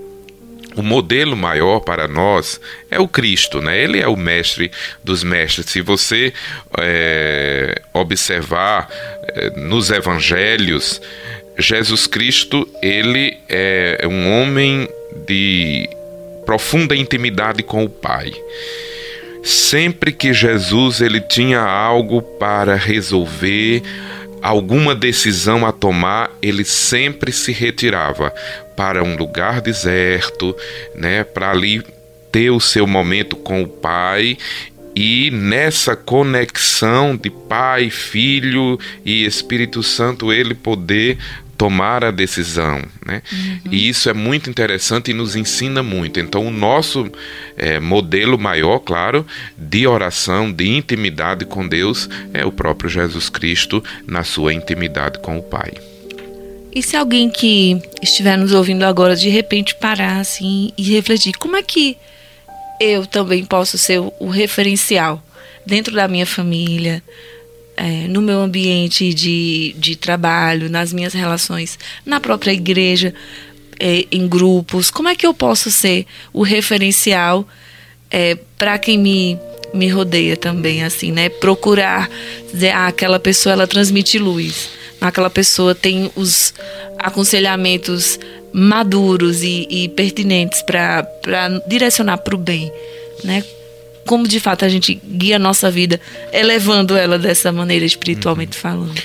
o 0.77 0.83
modelo 0.83 1.37
maior 1.37 1.81
para 1.81 2.07
nós 2.07 2.61
é 2.91 2.99
o 2.99 3.09
Cristo, 3.09 3.61
né? 3.61 3.83
Ele 3.83 4.01
é 4.01 4.09
o 4.09 4.17
mestre 4.17 4.71
dos 5.03 5.25
mestres. 5.25 5.67
Se 5.67 5.81
você 5.81 6.33
é, 6.79 7.83
observar 7.93 8.89
é, 9.29 9.51
nos 9.51 9.91
Evangelhos, 9.91 11.01
Jesus 11.59 12.07
Cristo 12.07 12.69
ele 12.83 13.37
é 13.49 14.07
um 14.09 14.41
homem 14.41 14.89
de 15.27 15.89
profunda 16.47 16.97
intimidade 16.97 17.63
com 17.63 17.85
o 17.85 17.89
Pai. 17.89 18.33
Sempre 19.43 20.13
que 20.13 20.33
Jesus 20.33 21.01
ele 21.01 21.21
tinha 21.21 21.61
algo 21.61 22.21
para 22.21 22.77
resolver, 22.77 23.83
alguma 24.43 24.95
decisão 24.95 25.67
a 25.67 25.73
tomar, 25.73 26.31
ele 26.43 26.65
sempre 26.65 27.33
se 27.33 27.53
retirava 27.53 28.33
para 28.77 29.03
um 29.03 29.17
lugar 29.17 29.61
deserto, 29.61 30.57
né, 30.95 31.25
para 31.25 31.51
ali 31.51 31.83
ter 32.31 32.51
o 32.51 32.61
seu 32.61 32.87
momento 32.87 33.37
com 33.37 33.63
o 33.63 33.69
Pai. 33.69 34.37
E 34.95 35.31
nessa 35.31 35.95
conexão 35.95 37.17
de 37.17 37.31
Pai, 37.31 37.91
Filho 37.91 38.79
e 39.05 39.25
Espírito 39.25 39.83
Santo 39.83 40.33
ele 40.33 40.55
poder 40.55 41.19
tomar 41.61 42.03
a 42.03 42.11
decisão. 42.11 42.83
Né? 43.05 43.21
Uhum. 43.31 43.61
E 43.71 43.87
isso 43.87 44.09
é 44.09 44.15
muito 44.15 44.49
interessante 44.49 45.11
e 45.11 45.15
nos 45.15 45.37
ensina 45.37 45.83
muito. 45.83 46.19
Então, 46.19 46.47
o 46.47 46.51
nosso 46.51 47.13
é, 47.55 47.79
modelo 47.79 48.39
maior, 48.39 48.79
claro, 48.79 49.27
de 49.59 49.87
oração, 49.87 50.51
de 50.51 50.67
intimidade 50.67 51.45
com 51.45 51.69
Deus, 51.69 52.09
é 52.33 52.47
o 52.47 52.51
próprio 52.51 52.89
Jesus 52.89 53.29
Cristo 53.29 53.85
na 54.07 54.25
sua 54.25 54.55
intimidade 54.55 55.19
com 55.19 55.37
o 55.37 55.43
Pai. 55.43 55.75
E 56.75 56.83
se 56.83 56.97
alguém 56.97 57.29
que 57.29 57.79
estiver 58.01 58.39
nos 58.39 58.55
ouvindo 58.55 58.85
agora 58.85 59.15
de 59.15 59.29
repente 59.29 59.75
parar 59.75 60.19
assim 60.19 60.73
e 60.79 60.95
refletir, 60.95 61.35
como 61.35 61.57
é 61.57 61.63
que 61.63 61.99
eu 62.81 63.05
também 63.05 63.45
posso 63.45 63.77
ser 63.77 63.99
o 63.99 64.29
referencial 64.31 65.23
dentro 65.67 65.95
da 65.95 66.09
minha 66.09 66.25
família, 66.25 67.03
é, 67.77 68.07
no 68.09 68.21
meu 68.21 68.41
ambiente 68.41 69.15
de, 69.15 69.75
de 69.79 69.97
trabalho, 69.97 70.69
nas 70.69 70.93
minhas 70.93 71.13
relações, 71.13 71.79
na 72.05 72.21
própria 72.21 72.53
igreja, 72.53 73.15
é, 73.79 74.07
em 74.11 74.29
grupos? 74.29 74.91
Como 74.91 75.09
é 75.09 75.17
que 75.17 75.27
eu 75.27 75.33
posso 75.33 75.71
ser 75.71 76.07
o 76.33 76.43
referencial 76.43 77.47
é, 78.11 78.37
para 78.59 78.79
quem 78.79 78.99
me, 78.99 79.39
me 79.73 79.89
rodeia 79.89 80.37
também, 80.37 80.83
assim, 80.83 81.13
né? 81.13 81.29
Procurar 81.29 82.11
dizer, 82.53 82.71
ah, 82.71 82.89
aquela 82.89 83.19
pessoa 83.19 83.53
ela 83.53 83.67
transmite 83.67 84.19
luz, 84.19 84.71
aquela 85.01 85.31
pessoa 85.31 85.75
tem 85.75 86.11
os 86.15 86.53
aconselhamentos 86.99 88.19
maduros 88.53 89.43
e, 89.43 89.67
e 89.71 89.89
pertinentes 89.89 90.61
para 90.63 91.07
direcionar 91.67 92.19
para 92.19 92.35
o 92.35 92.39
bem, 92.39 92.71
né? 93.25 93.45
Como 94.11 94.27
de 94.27 94.41
fato 94.41 94.65
a 94.65 94.69
gente 94.69 94.93
guia 94.93 95.37
a 95.37 95.39
nossa 95.39 95.71
vida, 95.71 96.01
elevando 96.33 96.97
ela 96.97 97.17
dessa 97.17 97.53
maneira 97.53 97.85
espiritualmente 97.85 98.57
uhum. 98.57 98.61
falando? 98.61 99.03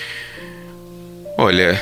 Olha, 1.37 1.79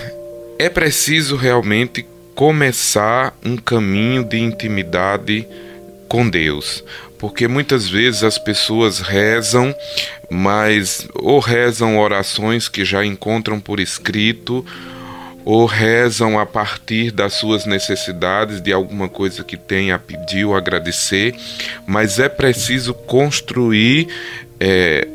é 0.60 0.68
preciso 0.68 1.38
realmente 1.38 2.06
começar 2.36 3.34
um 3.42 3.56
caminho 3.56 4.26
de 4.26 4.38
intimidade 4.38 5.48
com 6.10 6.30
Deus, 6.30 6.84
porque 7.18 7.48
muitas 7.48 7.88
vezes 7.88 8.26
as 8.26 8.38
pessoas 8.38 9.00
rezam, 9.00 9.74
mas 10.30 11.08
ou 11.16 11.40
rezam 11.40 11.98
orações 11.98 12.68
que 12.68 12.84
já 12.84 13.06
encontram 13.06 13.58
por 13.58 13.80
escrito, 13.80 14.66
ou 15.46 15.66
rezam 15.66 16.40
a 16.40 16.46
partir 16.46 17.12
das 17.12 17.34
suas 17.34 17.66
necessidades, 17.66 18.62
de 18.62 18.72
alguma 18.72 19.10
coisa 19.10 19.44
que 19.44 19.58
tenha 19.58 19.96
a 19.96 20.00
pedir 20.00 20.46
ou 20.46 20.56
agradecer, 20.56 21.36
mas 21.86 22.20
é 22.20 22.30
preciso 22.30 22.94
construir 22.94 24.08
é, 24.60 25.08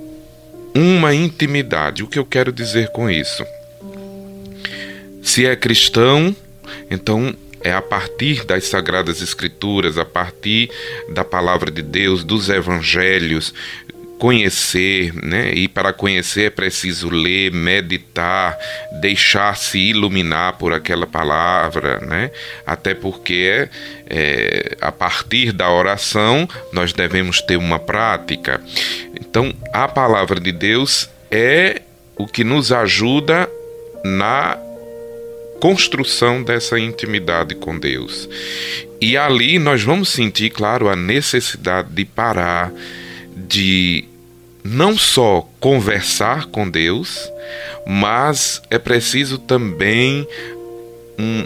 uma 0.75 1.14
intimidade. 1.14 2.02
O 2.02 2.06
que 2.06 2.18
eu 2.18 2.25
quero 2.25 2.52
dizer 2.52 2.88
com 2.90 3.11
isso? 3.11 3.44
Se 5.23 5.47
é 5.47 5.56
cristão, 5.56 6.35
então 6.90 7.35
é 7.61 7.73
a 7.73 7.82
partir 7.82 8.44
das 8.44 8.64
Sagradas 8.64 9.20
Escrituras, 9.20 9.99
a 9.99 10.04
partir 10.04 10.70
da 11.12 11.25
palavra 11.25 11.70
de 11.70 11.82
Deus, 11.82 12.23
dos 12.23 12.49
evangelhos, 12.49 13.52
conhecer, 14.18 15.14
né? 15.14 15.52
E 15.54 15.68
para 15.68 15.92
conhecer 15.92 16.46
é 16.46 16.50
preciso 16.50 17.08
ler, 17.08 17.52
meditar, 17.52 18.58
deixar-se 19.00 19.78
iluminar 19.78 20.54
por 20.54 20.72
aquela 20.72 21.06
palavra, 21.06 22.00
né? 22.00 22.30
Até 22.66 22.94
porque 22.94 23.68
é, 24.06 24.76
a 24.80 24.90
partir 24.90 25.52
da 25.52 25.70
oração 25.70 26.48
nós 26.72 26.92
devemos 26.92 27.40
ter 27.40 27.56
uma 27.56 27.78
prática. 27.78 28.60
Então, 29.20 29.54
a 29.72 29.87
palavra 29.87 30.40
de 30.40 30.52
Deus 30.52 31.08
é 31.30 31.82
o 32.16 32.26
que 32.26 32.42
nos 32.42 32.72
ajuda 32.72 33.48
na 34.04 34.58
construção 35.60 36.42
dessa 36.42 36.78
intimidade 36.78 37.54
com 37.54 37.78
Deus. 37.78 38.28
E 39.00 39.16
ali 39.16 39.58
nós 39.58 39.82
vamos 39.82 40.08
sentir, 40.08 40.50
claro, 40.50 40.88
a 40.88 40.96
necessidade 40.96 41.88
de 41.90 42.04
parar, 42.04 42.72
de 43.47 44.04
não 44.64 44.97
só 44.97 45.49
conversar 45.61 46.47
com 46.47 46.68
Deus, 46.68 47.30
mas 47.87 48.61
é 48.71 48.78
preciso 48.78 49.38
também 49.38 50.26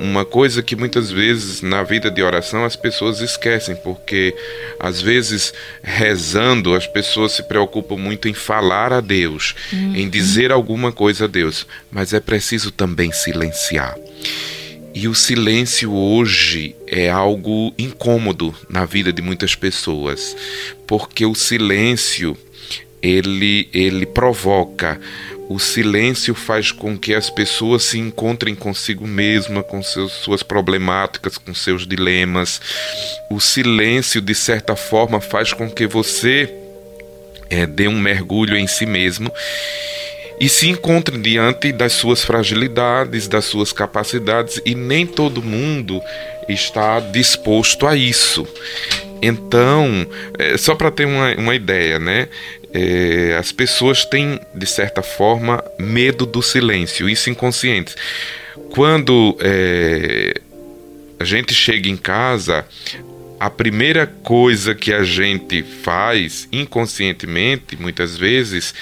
uma 0.03 0.25
coisa 0.25 0.63
que 0.63 0.77
muitas 0.77 1.11
vezes 1.11 1.63
na 1.63 1.83
vida 1.83 2.11
de 2.11 2.23
oração 2.23 2.63
as 2.63 2.77
pessoas 2.77 3.21
esquecem, 3.21 3.75
porque 3.77 4.35
às 4.79 5.01
vezes 5.01 5.55
rezando 5.83 6.75
as 6.75 6.87
pessoas 6.87 7.33
se 7.33 7.43
preocupam 7.43 7.97
muito 7.97 8.29
em 8.29 8.35
falar 8.35 8.93
a 8.93 9.01
Deus, 9.01 9.55
uhum. 9.73 9.97
em 9.97 10.11
dizer 10.11 10.53
alguma 10.53 10.93
coisa 10.93 11.25
a 11.25 11.29
Deus, 11.29 11.67
mas 11.91 12.13
é 12.13 12.21
preciso 12.21 12.71
também 12.71 13.13
silenciar. 13.13 13.97
E 14.95 15.09
o 15.09 15.15
silêncio 15.15 15.93
hoje 15.93 16.77
é 16.87 17.11
algo 17.11 17.73
incômodo 17.79 18.55
na 18.69 18.85
vida 18.85 19.13
de 19.13 19.23
muitas 19.23 19.55
pessoas, 19.55 20.37
porque 20.87 21.25
o 21.25 21.35
silêncio 21.35 22.37
ele 23.03 23.69
ele 23.73 24.07
provoca 24.07 25.01
o 25.53 25.59
silêncio 25.59 26.35
faz 26.35 26.73
com 26.73 26.97
que 26.97 27.15
as 27.15 27.29
pessoas 27.29 27.83
se 27.83 27.99
encontrem 27.99 28.55
consigo 28.55 29.07
mesma, 29.07 29.63
com 29.63 29.83
seus, 29.83 30.11
suas 30.13 30.43
problemáticas, 30.43 31.37
com 31.37 31.53
seus 31.53 31.87
dilemas. 31.87 32.59
O 33.31 33.39
silêncio, 33.39 34.23
de 34.23 34.35
certa 34.35 34.75
forma, 34.75 35.21
faz 35.21 35.53
com 35.53 35.69
que 35.69 35.87
você 35.87 36.51
é, 37.51 37.67
dê 37.67 37.87
um 37.87 38.01
mergulho 38.01 38.57
em 38.57 38.67
si 38.67 38.87
mesmo 38.87 39.31
e 40.43 40.49
se 40.49 40.69
encontre 40.69 41.17
diante 41.19 41.71
das 41.71 41.93
suas 41.93 42.25
fragilidades, 42.25 43.29
das 43.29 43.45
suas 43.45 43.73
capacidades, 43.73 44.61
e 44.67 44.75
nem 44.75 45.07
todo 45.07 45.41
mundo 45.41 46.03
está 46.49 46.99
disposto 46.99 47.87
a 47.87 47.95
isso. 47.95 48.45
Então, 49.23 50.05
é, 50.37 50.57
só 50.59 50.75
para 50.75 50.91
ter 50.91 51.05
uma, 51.05 51.33
uma 51.37 51.55
ideia, 51.55 52.01
né? 52.01 52.29
É, 52.75 53.37
as 53.39 53.53
pessoas 53.53 54.05
têm, 54.05 54.41
de 54.53 54.67
certa 54.67 55.01
forma, 55.01 55.63
medo 55.79 56.27
do 56.27 56.43
silêncio, 56.43 57.09
isso 57.09 57.31
inconsciente. 57.31 57.95
Quando 58.71 59.37
é, 59.39 60.35
a 61.21 61.25
gente 61.25 61.55
chega 61.55 61.89
em 61.89 61.97
casa, 61.97 62.67
a 63.39 63.49
primeira 63.49 64.07
coisa 64.07 64.73
que 64.75 64.93
a 64.93 65.05
gente 65.05 65.63
faz 65.63 66.49
inconscientemente, 66.53 67.77
muitas 67.77 68.17
vezes, 68.17 68.75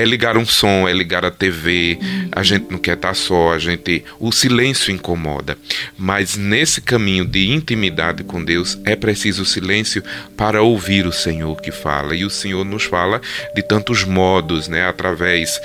é 0.00 0.04
ligar 0.04 0.36
um 0.36 0.46
som, 0.46 0.88
é 0.88 0.92
ligar 0.92 1.24
a 1.24 1.30
TV. 1.30 1.98
A 2.32 2.42
gente 2.42 2.70
não 2.70 2.78
quer 2.78 2.94
estar 2.94 3.14
só, 3.14 3.52
a 3.52 3.58
gente 3.58 4.04
o 4.18 4.32
silêncio 4.32 4.92
incomoda. 4.92 5.58
Mas 5.98 6.36
nesse 6.36 6.80
caminho 6.80 7.24
de 7.24 7.50
intimidade 7.50 8.24
com 8.24 8.42
Deus 8.42 8.78
é 8.84 8.96
preciso 8.96 9.44
silêncio 9.44 10.02
para 10.36 10.62
ouvir 10.62 11.06
o 11.06 11.12
Senhor 11.12 11.60
que 11.60 11.70
fala. 11.70 12.14
E 12.14 12.24
o 12.24 12.30
Senhor 12.30 12.64
nos 12.64 12.84
fala 12.84 13.20
de 13.54 13.62
tantos 13.62 14.04
modos, 14.04 14.68
né, 14.68 14.86
através 14.86 15.60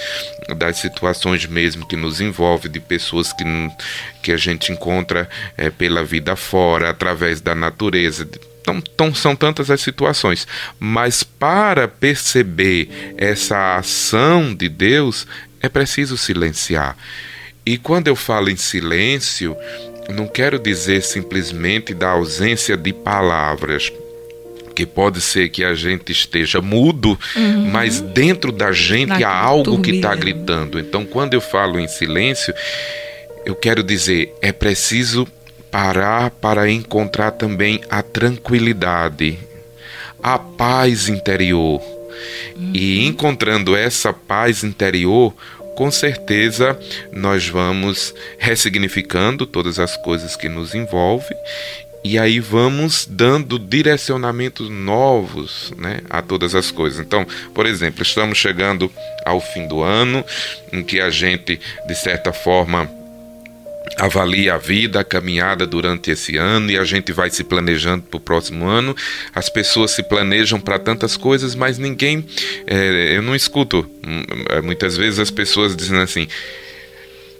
das 0.57 0.77
situações 0.77 1.45
mesmo 1.45 1.87
que 1.87 1.95
nos 1.95 2.19
envolve, 2.19 2.69
de 2.69 2.79
pessoas 2.79 3.31
que, 3.31 3.43
que 4.21 4.31
a 4.31 4.37
gente 4.37 4.71
encontra 4.71 5.29
é, 5.57 5.69
pela 5.69 6.03
vida 6.03 6.35
fora, 6.35 6.89
através 6.89 7.41
da 7.41 7.55
natureza, 7.55 8.27
então, 8.65 8.81
então, 8.93 9.13
são 9.13 9.35
tantas 9.35 9.69
as 9.69 9.81
situações. 9.81 10.47
Mas 10.79 11.21
para 11.21 11.87
perceber 11.87 13.13
essa 13.17 13.77
ação 13.77 14.53
de 14.55 14.67
Deus, 14.67 15.27
é 15.61 15.69
preciso 15.69 16.17
silenciar. 16.17 16.97
E 17.65 17.77
quando 17.77 18.07
eu 18.07 18.15
falo 18.15 18.49
em 18.49 18.55
silêncio, 18.55 19.55
não 20.09 20.27
quero 20.27 20.57
dizer 20.57 21.03
simplesmente 21.03 21.93
da 21.93 22.09
ausência 22.09 22.75
de 22.75 22.91
palavras, 22.93 23.91
que 24.75 24.85
pode 24.85 25.21
ser 25.21 25.49
que 25.49 25.63
a 25.63 25.73
gente 25.73 26.11
esteja 26.11 26.61
mudo, 26.61 27.17
uhum. 27.35 27.69
mas 27.71 28.01
dentro 28.01 28.51
da 28.51 28.71
gente 28.71 29.23
há 29.23 29.33
algo 29.33 29.81
que 29.81 29.91
está 29.91 30.13
gritando. 30.15 30.79
Então, 30.79 31.05
quando 31.05 31.33
eu 31.33 31.41
falo 31.41 31.79
em 31.79 31.87
silêncio, 31.87 32.53
eu 33.45 33.55
quero 33.55 33.81
dizer, 33.81 34.33
é 34.41 34.51
preciso 34.51 35.25
parar 35.75 36.29
para 36.29 36.71
encontrar 36.71 37.31
também 37.31 37.81
a 37.89 38.01
tranquilidade, 38.01 39.37
a 40.23 40.39
paz 40.39 41.09
interior. 41.09 41.81
Uhum. 42.55 42.71
E 42.73 43.05
encontrando 43.05 43.75
essa 43.75 44.13
paz 44.13 44.63
interior, 44.63 45.33
com 45.75 45.91
certeza 45.91 46.79
nós 47.11 47.49
vamos 47.49 48.15
ressignificando 48.37 49.45
todas 49.45 49.77
as 49.77 49.97
coisas 49.97 50.37
que 50.37 50.47
nos 50.47 50.73
envolvem 50.73 51.37
e 52.05 52.17
aí 52.17 52.39
vamos 52.39 53.05
dando 53.05 53.59
direcionamentos 53.59 54.69
novos 54.69 55.73
né, 55.75 55.99
a 56.09 56.21
todas 56.21 56.55
as 56.55 56.71
coisas. 56.71 57.05
Então, 57.05 57.27
por 57.53 57.65
exemplo, 57.65 58.01
estamos 58.01 58.37
chegando 58.37 58.89
ao 59.25 59.41
fim 59.41 59.67
do 59.67 59.83
ano, 59.83 60.23
em 60.71 60.81
que 60.81 61.01
a 61.01 61.09
gente, 61.09 61.59
de 61.85 61.95
certa 61.95 62.31
forma, 62.31 62.89
avalia 63.97 64.55
a 64.55 64.57
vida, 64.57 64.99
a 64.99 65.03
caminhada 65.03 65.65
durante 65.65 66.11
esse 66.11 66.37
ano 66.37 66.71
e 66.71 66.77
a 66.77 66.83
gente 66.83 67.11
vai 67.11 67.29
se 67.29 67.43
planejando 67.43 68.03
para 68.03 68.17
o 68.17 68.19
próximo 68.19 68.67
ano. 68.67 68.95
As 69.33 69.49
pessoas 69.49 69.91
se 69.91 70.03
planejam 70.03 70.59
para 70.59 70.77
tantas 70.79 71.15
coisas, 71.17 71.55
mas 71.55 71.77
ninguém. 71.77 72.25
É, 72.67 73.15
eu 73.15 73.21
não 73.21 73.35
escuto. 73.35 73.89
Hum, 74.05 74.23
muitas 74.63 74.97
vezes 74.97 75.19
as 75.19 75.31
pessoas 75.31 75.75
dizem 75.75 75.99
assim 75.99 76.27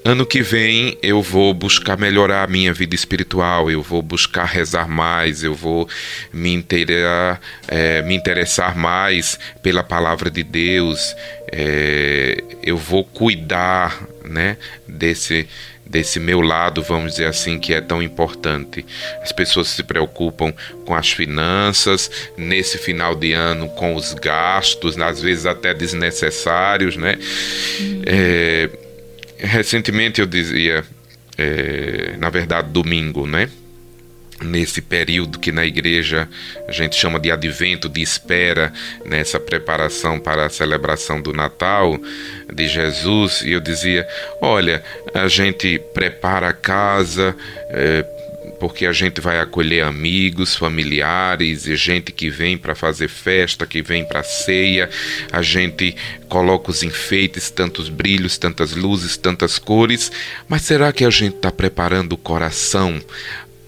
Ano 0.08 0.24
que 0.24 0.44
vem 0.44 1.00
eu 1.02 1.20
vou 1.20 1.52
buscar 1.52 1.98
melhorar 1.98 2.44
a 2.44 2.48
minha 2.48 2.72
vida 2.72 2.94
espiritual, 2.94 3.72
eu 3.72 3.82
vou 3.82 4.04
buscar 4.04 4.46
rezar 4.46 4.88
mais, 4.88 5.44
eu 5.44 5.56
vou 5.56 5.90
me, 6.32 6.54
interar, 6.54 7.42
é, 7.68 8.04
me 8.04 8.14
interessar 8.14 8.78
mais 8.78 9.40
pela 9.64 9.84
palavra 9.84 10.30
de 10.30 10.44
Deus, 10.44 11.16
é, 11.52 12.38
eu 12.62 12.78
vou 12.78 13.04
cuidar 13.04 14.00
né, 14.24 14.58
desse, 14.88 15.48
desse 15.86 16.20
meu 16.20 16.42
lado, 16.42 16.82
vamos 16.82 17.14
dizer 17.14 17.28
assim, 17.28 17.60
que 17.60 17.74
é 17.74 17.82
tão 17.82 18.02
importante. 18.02 18.86
As 19.22 19.32
pessoas 19.32 19.68
se 19.68 19.84
preocupam 19.84 20.54
com 20.86 20.96
as 20.96 21.12
finanças, 21.12 22.10
nesse 22.38 22.78
final 22.78 23.16
de 23.16 23.34
ano, 23.34 23.70
com 23.70 23.96
os 23.96 24.14
gastos, 24.14 24.98
às 25.00 25.22
vezes 25.22 25.46
até 25.46 25.74
desnecessários, 25.74 26.98
né? 26.98 27.18
É, 28.06 28.70
recentemente 29.38 30.20
eu 30.20 30.26
dizia, 30.26 30.84
é, 31.38 32.16
na 32.18 32.30
verdade, 32.30 32.70
domingo, 32.72 33.28
né? 33.28 33.50
Nesse 34.42 34.82
período 34.82 35.40
que 35.40 35.52
na 35.52 35.66
igreja 35.66 36.28
a 36.68 36.72
gente 36.72 36.96
chama 36.96 37.20
de 37.20 37.32
advento, 37.32 37.88
de 37.88 38.02
espera, 38.02 38.74
nessa 39.06 39.40
preparação 39.40 40.20
para 40.20 40.46
a 40.46 40.50
celebração 40.50 41.22
do 41.22 41.32
Natal 41.32 41.98
de 42.54 42.68
Jesus, 42.68 43.42
e 43.42 43.52
eu 43.52 43.62
dizia: 43.62 44.06
olha, 44.42 44.84
a 45.14 45.30
gente 45.30 45.80
prepara 45.94 46.50
a 46.50 46.54
casa, 46.54 47.34
é, 47.70 48.06
porque 48.60 48.86
a 48.86 48.92
gente 48.92 49.22
vai 49.22 49.40
acolher 49.40 49.84
amigos, 49.84 50.56
familiares 50.56 51.68
e 51.68 51.76
gente 51.76 52.12
que 52.12 52.30
vem 52.30 52.58
para 52.58 52.76
fazer 52.76 53.08
festa, 53.08 53.66
que 53.66 53.82
vem 53.82 54.06
para 54.06 54.24
ceia. 54.24 54.90
A 55.32 55.42
gente 55.42 55.96
coloca 56.28 56.72
os 56.72 56.84
enfeites, 56.84 57.50
tantos 57.50 57.90
brilhos, 57.90 58.38
tantas 58.38 58.74
luzes, 58.74 59.18
tantas 59.18 59.60
cores. 59.60 60.12
Mas 60.48 60.64
será 60.64 60.92
que 60.92 61.06
a 61.06 61.10
gente 61.10 61.36
está 61.36 61.52
preparando 61.52 62.14
o 62.14 62.18
coração 62.18 63.02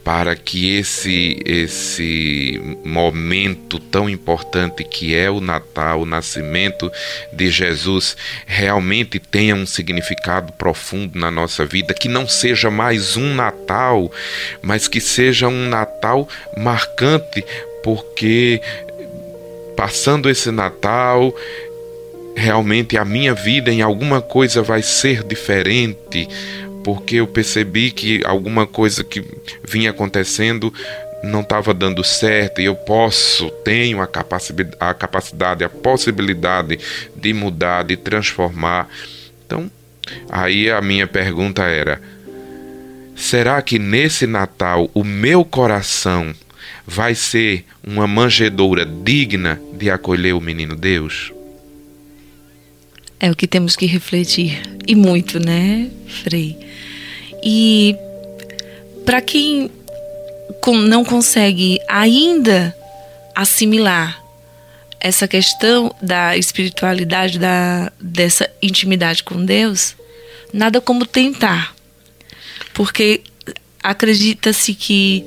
para 0.08 0.38
que 0.38 0.78
esse 0.78 1.38
esse 1.46 2.62
momento 2.86 3.78
tão 3.78 4.10
importante 4.10 4.82
que 4.86 5.14
é 5.14 5.30
o 5.30 5.42
Natal, 5.42 6.04
o 6.04 6.06
nascimento 6.06 6.90
de 7.34 7.52
Jesus, 7.52 8.16
realmente 8.46 9.20
tenha 9.20 9.54
um 9.54 9.66
significado 9.66 10.54
profundo 10.54 11.20
na 11.20 11.30
nossa 11.30 11.66
vida, 11.66 11.94
que 11.94 12.08
não 12.08 12.26
seja 12.26 12.72
mais 12.72 13.18
um 13.18 13.36
Natal, 13.36 14.10
mas 14.62 14.88
que 14.88 15.02
seja 15.02 15.50
um 15.50 15.68
Natal 15.68 16.26
marcante, 16.56 17.44
porque 17.84 18.62
passando 19.76 20.30
esse 20.30 20.52
Natal, 20.52 21.36
realmente 22.34 22.98
a 22.98 23.04
minha 23.04 23.34
vida 23.34 23.74
em 23.74 23.82
alguma 23.82 24.22
coisa 24.22 24.62
vai 24.62 24.82
ser 24.82 25.22
diferente, 25.22 26.30
porque 26.88 27.18
eu 27.18 27.28
percebi 27.28 27.92
que 27.92 28.24
alguma 28.24 28.66
coisa 28.66 29.04
que 29.04 29.22
vinha 29.62 29.90
acontecendo 29.90 30.74
não 31.22 31.42
estava 31.42 31.74
dando 31.74 32.02
certo 32.02 32.62
e 32.62 32.64
eu 32.64 32.76
posso, 32.76 33.50
tenho 33.66 34.00
a 34.00 34.08
capacidade, 34.08 34.72
a 34.80 34.94
capacidade, 34.94 35.64
a 35.66 35.70
possibilidade 35.70 36.80
de 37.14 37.34
mudar, 37.34 37.84
de 37.84 37.98
transformar. 37.98 38.88
Então, 39.46 39.70
aí 40.30 40.72
a 40.72 40.80
minha 40.80 41.06
pergunta 41.06 41.64
era: 41.64 42.02
será 43.18 43.62
que 43.62 43.78
nesse 43.78 44.26
Natal 44.26 44.90
o 44.94 45.04
meu 45.04 45.44
coração 45.44 46.34
vai 46.86 47.14
ser 47.14 47.66
uma 47.86 48.08
manjedoura 48.08 48.86
digna 48.86 49.60
de 49.74 49.92
acolher 49.92 50.34
o 50.34 50.40
menino 50.40 50.74
Deus? 50.74 51.34
É 53.20 53.30
o 53.30 53.36
que 53.36 53.46
temos 53.46 53.76
que 53.76 53.86
refletir. 53.86 54.62
E 54.88 54.96
muito, 54.96 55.38
né, 55.38 55.90
Frei? 56.08 56.67
E 57.50 57.96
para 59.06 59.22
quem 59.22 59.72
não 60.86 61.06
consegue 61.06 61.80
ainda 61.88 62.76
assimilar 63.34 64.22
essa 65.00 65.30
questão 65.30 65.96
da 66.02 66.36
espiritualidade, 66.36 67.40
da, 67.40 67.90
dessa 68.02 68.50
intimidade 68.62 69.24
com 69.24 69.46
Deus, 69.46 69.96
nada 70.52 70.82
como 70.82 71.06
tentar. 71.06 71.74
Porque 72.74 73.22
acredita-se 73.82 74.74
que 74.74 75.24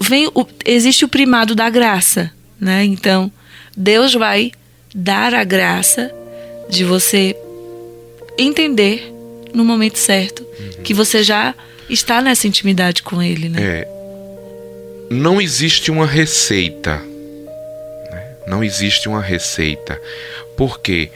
vem 0.00 0.28
o, 0.28 0.46
existe 0.64 1.04
o 1.04 1.08
primado 1.08 1.56
da 1.56 1.68
graça, 1.68 2.30
né? 2.60 2.84
Então, 2.84 3.32
Deus 3.76 4.14
vai 4.14 4.52
dar 4.94 5.34
a 5.34 5.42
graça 5.42 6.14
de 6.70 6.84
você 6.84 7.36
entender 8.38 9.15
no 9.56 9.64
momento 9.64 9.98
certo 9.98 10.42
uhum. 10.42 10.82
que 10.82 10.92
você 10.92 11.22
já 11.22 11.54
está 11.88 12.20
nessa 12.20 12.46
intimidade 12.46 13.02
com 13.02 13.22
ele, 13.22 13.48
né? 13.48 13.58
É, 13.62 13.88
não 15.10 15.40
existe 15.40 15.90
uma 15.90 16.06
receita. 16.06 16.98
Né? 18.10 18.36
Não 18.46 18.62
existe 18.62 19.08
uma 19.08 19.22
receita. 19.22 19.98
Porque 20.58 21.10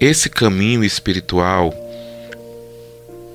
esse 0.00 0.30
caminho 0.30 0.82
espiritual, 0.82 1.74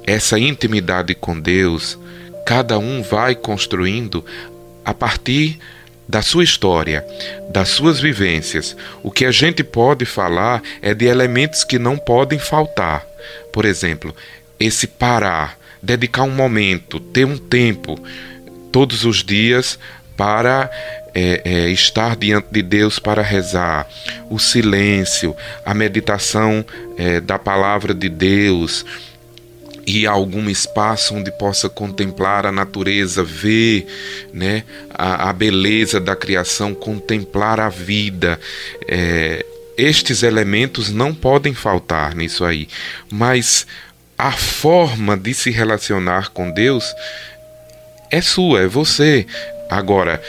essa 0.08 0.40
intimidade 0.40 1.14
com 1.14 1.40
Deus, 1.40 2.00
cada 2.44 2.80
um 2.80 3.04
vai 3.04 3.36
construindo 3.36 4.26
a 4.84 4.96
partir 4.96 5.60
da 6.08 6.24
sua 6.24 6.44
história, 6.44 7.06
das 7.52 7.70
suas 7.70 8.00
vivências. 8.00 8.76
O 9.04 9.12
que 9.12 9.26
a 9.26 9.32
gente 9.32 9.64
pode 9.64 10.06
falar 10.06 10.64
é 10.82 10.96
de 10.96 11.06
elementos 11.06 11.64
que 11.64 11.78
não 11.78 12.00
podem 12.00 12.40
faltar. 12.40 13.09
Por 13.52 13.66
exemplo, 13.66 14.16
esse 14.60 14.88
parar, 14.88 15.58
dedicar 15.82 16.24
um 16.24 16.32
momento, 16.32 17.00
ter 17.00 17.26
um 17.26 17.38
tempo 17.38 17.98
todos 18.72 19.06
os 19.06 19.24
dias 19.24 19.80
para 20.16 20.70
é, 21.14 21.42
é, 21.44 21.70
estar 21.70 22.16
diante 22.16 22.48
de 22.52 22.62
Deus 22.62 23.00
para 23.00 23.22
rezar, 23.22 23.88
o 24.30 24.38
silêncio, 24.38 25.36
a 25.66 25.74
meditação 25.74 26.66
é, 26.98 27.20
da 27.20 27.40
palavra 27.40 27.94
de 27.94 28.10
Deus 28.10 28.86
e 29.88 30.06
algum 30.06 30.50
espaço 30.50 31.16
onde 31.16 31.32
possa 31.32 31.68
contemplar 31.68 32.46
a 32.46 32.52
natureza, 32.52 33.24
ver 33.24 33.88
né, 34.32 34.64
a, 34.90 35.30
a 35.30 35.34
beleza 35.34 36.00
da 36.00 36.16
criação, 36.16 36.76
contemplar 36.76 37.60
a 37.60 37.70
vida. 37.70 38.40
É, 38.88 39.44
estes 39.80 40.24
elementos 40.24 40.92
não 40.92 41.14
podem 41.14 41.54
faltar 41.54 42.16
nisso 42.16 42.44
aí, 42.44 42.68
mas 43.10 43.66
a 44.18 44.32
forma 44.32 45.16
de 45.16 45.34
se 45.34 45.50
relacionar 45.50 46.30
com 46.30 46.52
Deus 46.52 46.94
é 48.12 48.22
sua, 48.22 48.62
é 48.62 48.68
você. 48.68 49.26
Agora, 49.70 50.22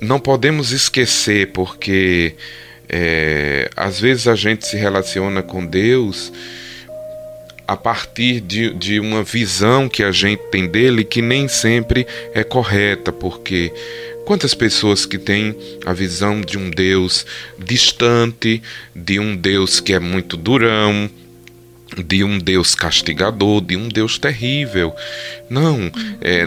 não 0.00 0.20
podemos 0.20 0.72
esquecer, 0.72 1.52
porque 1.52 2.34
é, 2.88 3.70
às 3.76 3.98
vezes 3.98 4.28
a 4.28 4.34
gente 4.34 4.66
se 4.66 4.76
relaciona 4.76 5.42
com 5.42 5.64
Deus 5.64 6.32
a 7.66 7.76
partir 7.76 8.40
de, 8.40 8.74
de 8.74 8.98
uma 8.98 9.22
visão 9.22 9.88
que 9.88 10.02
a 10.02 10.10
gente 10.10 10.42
tem 10.50 10.66
dele 10.66 11.04
que 11.04 11.22
nem 11.22 11.46
sempre 11.46 12.04
é 12.34 12.42
correta, 12.42 13.12
porque 13.12 13.72
Quantas 14.24 14.54
pessoas 14.54 15.04
que 15.04 15.18
têm 15.18 15.56
a 15.84 15.92
visão 15.92 16.40
de 16.40 16.56
um 16.56 16.70
Deus 16.70 17.26
distante, 17.58 18.62
de 18.94 19.18
um 19.18 19.36
Deus 19.36 19.80
que 19.80 19.92
é 19.92 19.98
muito 19.98 20.36
durão, 20.36 21.10
de 21.96 22.22
um 22.22 22.38
Deus 22.38 22.74
castigador, 22.74 23.60
de 23.60 23.76
um 23.76 23.88
Deus 23.88 24.18
terrível. 24.18 24.94
Não, 25.48 25.90
é, 26.20 26.46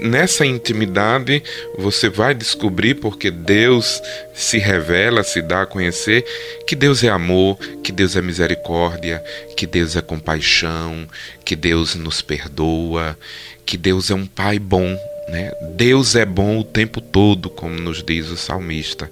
nessa 0.00 0.44
intimidade 0.44 1.42
você 1.78 2.08
vai 2.08 2.34
descobrir, 2.34 2.94
porque 2.94 3.30
Deus 3.30 4.02
se 4.34 4.58
revela, 4.58 5.22
se 5.22 5.40
dá 5.42 5.62
a 5.62 5.66
conhecer, 5.66 6.24
que 6.66 6.74
Deus 6.74 7.04
é 7.04 7.08
amor, 7.08 7.56
que 7.82 7.92
Deus 7.92 8.16
é 8.16 8.22
misericórdia, 8.22 9.22
que 9.56 9.66
Deus 9.66 9.96
é 9.96 10.00
compaixão, 10.00 11.06
que 11.44 11.54
Deus 11.54 11.94
nos 11.94 12.20
perdoa, 12.20 13.16
que 13.64 13.76
Deus 13.76 14.10
é 14.10 14.14
um 14.14 14.26
Pai 14.26 14.58
bom. 14.58 14.98
Né? 15.30 15.52
Deus 15.76 16.16
é 16.16 16.24
bom 16.24 16.58
o 16.58 16.64
tempo 16.64 17.00
todo, 17.00 17.48
como 17.48 17.76
nos 17.76 18.02
diz 18.02 18.28
o 18.30 18.36
salmista. 18.36 19.08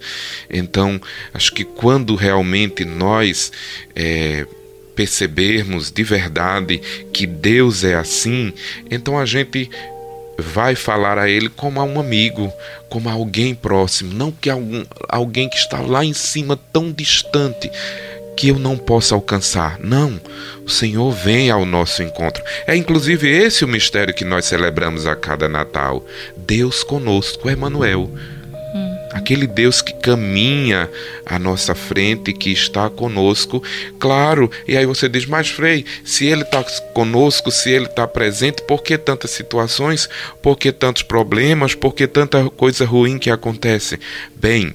Então, 0.50 1.00
acho 1.33 1.52
que 1.52 1.62
quando 1.62 2.16
realmente 2.16 2.85
nós 2.85 3.52
é, 3.94 4.44
percebermos 4.96 5.92
de 5.92 6.02
verdade 6.02 6.78
que 7.12 7.24
Deus 7.24 7.85
é 7.85 7.94
assim, 7.94 8.52
então 8.90 9.16
a 9.16 9.24
gente 9.24 9.70
vai 10.37 10.74
falar 10.74 11.18
a 11.18 11.28
Ele 11.28 11.48
como 11.48 11.81
a 11.81 11.85
um 11.85 12.00
amigo, 12.00 12.52
como 12.88 13.09
a 13.09 13.12
alguém 13.12 13.54
próximo, 13.54 14.12
não 14.12 14.33
que 14.33 14.50
algum, 14.50 14.85
alguém 15.09 15.48
que 15.48 15.57
está 15.57 15.81
lá 15.81 16.04
em 16.04 16.14
cima 16.14 16.59
tão 16.72 16.90
distante 16.90 17.70
que 18.38 18.51
eu 18.51 18.59
não 18.59 18.79
possa 18.79 19.16
alcançar. 19.16 19.81
Não, 19.81 20.20
o 20.64 20.70
Senhor 20.70 21.11
vem 21.11 21.51
ao 21.51 21.66
nosso 21.66 22.05
encontro. 22.05 22.40
É 22.68 22.77
inclusive 22.77 23.29
esse 23.29 23.64
o 23.64 23.68
mistério 23.68 24.14
que 24.14 24.24
nós 24.24 24.44
celebramos 24.44 25.07
a 25.07 25.16
cada 25.16 25.48
Natal. 25.48 26.07
Deus 26.37 26.85
conosco, 26.85 27.51
Emmanuel 27.51 28.09
aquele 29.11 29.46
Deus 29.46 29.83
que 29.83 29.94
caminha 29.94 30.88
à 31.27 31.38
nossa 31.38 31.74
frente, 31.74 32.33
que 32.33 32.53
está 32.53 32.88
conosco. 32.88 33.61
Claro, 33.98 34.51
e 34.68 34.77
aí 34.77 34.87
você 34.87 35.09
diz, 35.09 35.27
mas 35.27 35.48
Frei, 35.48 35.85
se 36.05 36.27
ele 36.27 36.42
está 36.42 36.62
conosco, 36.92 37.51
se 37.51 37.70
ele 37.70 37.87
está 37.87 38.07
presente, 38.07 38.62
por 38.62 38.83
que 38.83 38.96
tantas 38.96 39.31
situações, 39.31 40.09
por 40.40 40.57
que 40.57 40.70
tantos 40.70 41.03
problemas, 41.03 41.74
por 41.74 41.94
que 41.94 42.07
tanta 42.07 42.48
coisa 42.51 42.85
ruim 42.85 43.18
que 43.18 43.31
acontece? 43.31 43.98
Bem, 44.37 44.74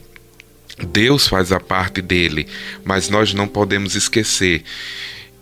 Deus 0.83 1.27
faz 1.27 1.51
a 1.51 1.59
parte 1.59 2.01
dele, 2.01 2.47
mas 2.83 3.09
nós 3.09 3.33
não 3.33 3.47
podemos 3.47 3.95
esquecer 3.95 4.63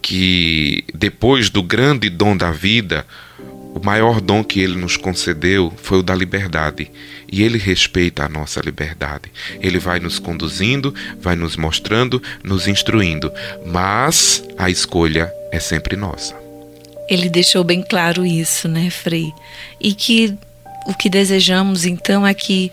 que 0.02 0.84
depois 0.94 1.50
do 1.50 1.62
grande 1.62 2.10
dom 2.10 2.36
da 2.36 2.52
vida, 2.52 3.06
o 3.74 3.80
maior 3.84 4.20
dom 4.20 4.44
que 4.44 4.60
ele 4.60 4.76
nos 4.76 4.98
concedeu 4.98 5.72
foi 5.78 6.00
o 6.00 6.04
da 6.04 6.14
liberdade. 6.14 6.92
E 7.32 7.42
ele 7.44 7.58
respeita 7.58 8.26
a 8.26 8.30
nossa 8.30 8.60
liberdade. 8.60 9.32
Ele 9.62 9.80
vai 9.80 10.00
nos 10.00 10.20
conduzindo, 10.20 10.94
vai 11.22 11.36
nos 11.36 11.56
mostrando, 11.56 12.22
nos 12.44 12.68
instruindo. 12.68 13.32
Mas 13.66 14.44
a 14.58 14.70
escolha 14.70 15.32
é 15.52 15.60
sempre 15.60 15.96
nossa. 15.96 16.36
Ele 17.08 17.30
deixou 17.30 17.64
bem 17.64 17.82
claro 17.82 18.26
isso, 18.26 18.68
né, 18.68 18.90
Frei? 18.90 19.32
E 19.80 19.94
que 19.94 20.38
o 20.86 20.94
que 20.94 21.10
desejamos 21.10 21.86
então 21.86 22.26
é 22.26 22.34
que 22.34 22.72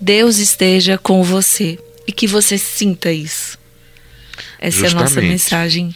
Deus 0.00 0.38
esteja 0.38 0.96
com 0.96 1.22
você 1.22 1.78
e 2.06 2.12
que 2.12 2.26
você 2.26 2.56
sinta 2.56 3.12
isso. 3.12 3.58
Essa 4.58 4.80
Justamente. 4.80 4.94
é 4.94 4.98
a 4.98 5.02
nossa 5.02 5.20
mensagem. 5.20 5.94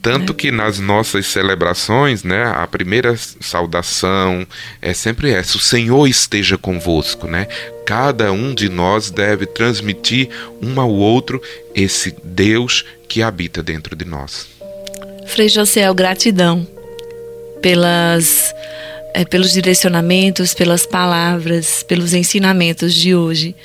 Tanto 0.00 0.32
é. 0.32 0.36
que 0.36 0.50
nas 0.50 0.78
nossas 0.78 1.26
celebrações, 1.26 2.22
né, 2.22 2.44
a 2.54 2.66
primeira 2.66 3.16
saudação 3.16 4.46
é 4.80 4.94
sempre 4.94 5.30
essa: 5.30 5.56
o 5.56 5.60
Senhor 5.60 6.06
esteja 6.06 6.56
convosco, 6.56 7.26
né? 7.26 7.46
Cada 7.84 8.30
um 8.32 8.54
de 8.54 8.68
nós 8.68 9.10
deve 9.10 9.46
transmitir 9.46 10.28
um 10.62 10.80
ao 10.80 10.90
outro 10.90 11.42
esse 11.74 12.14
Deus 12.22 12.84
que 13.08 13.22
habita 13.22 13.62
dentro 13.62 13.96
de 13.96 14.04
nós. 14.04 14.46
Frei 15.26 15.48
José, 15.48 15.92
gratidão 15.92 16.66
pelas 17.60 18.54
é, 19.16 19.24
pelos 19.24 19.50
direcionamentos, 19.50 20.52
pelas 20.52 20.84
palavras, 20.84 21.82
pelos 21.82 22.12
ensinamentos 22.12 22.92
de 22.92 23.14
hoje, 23.14 23.56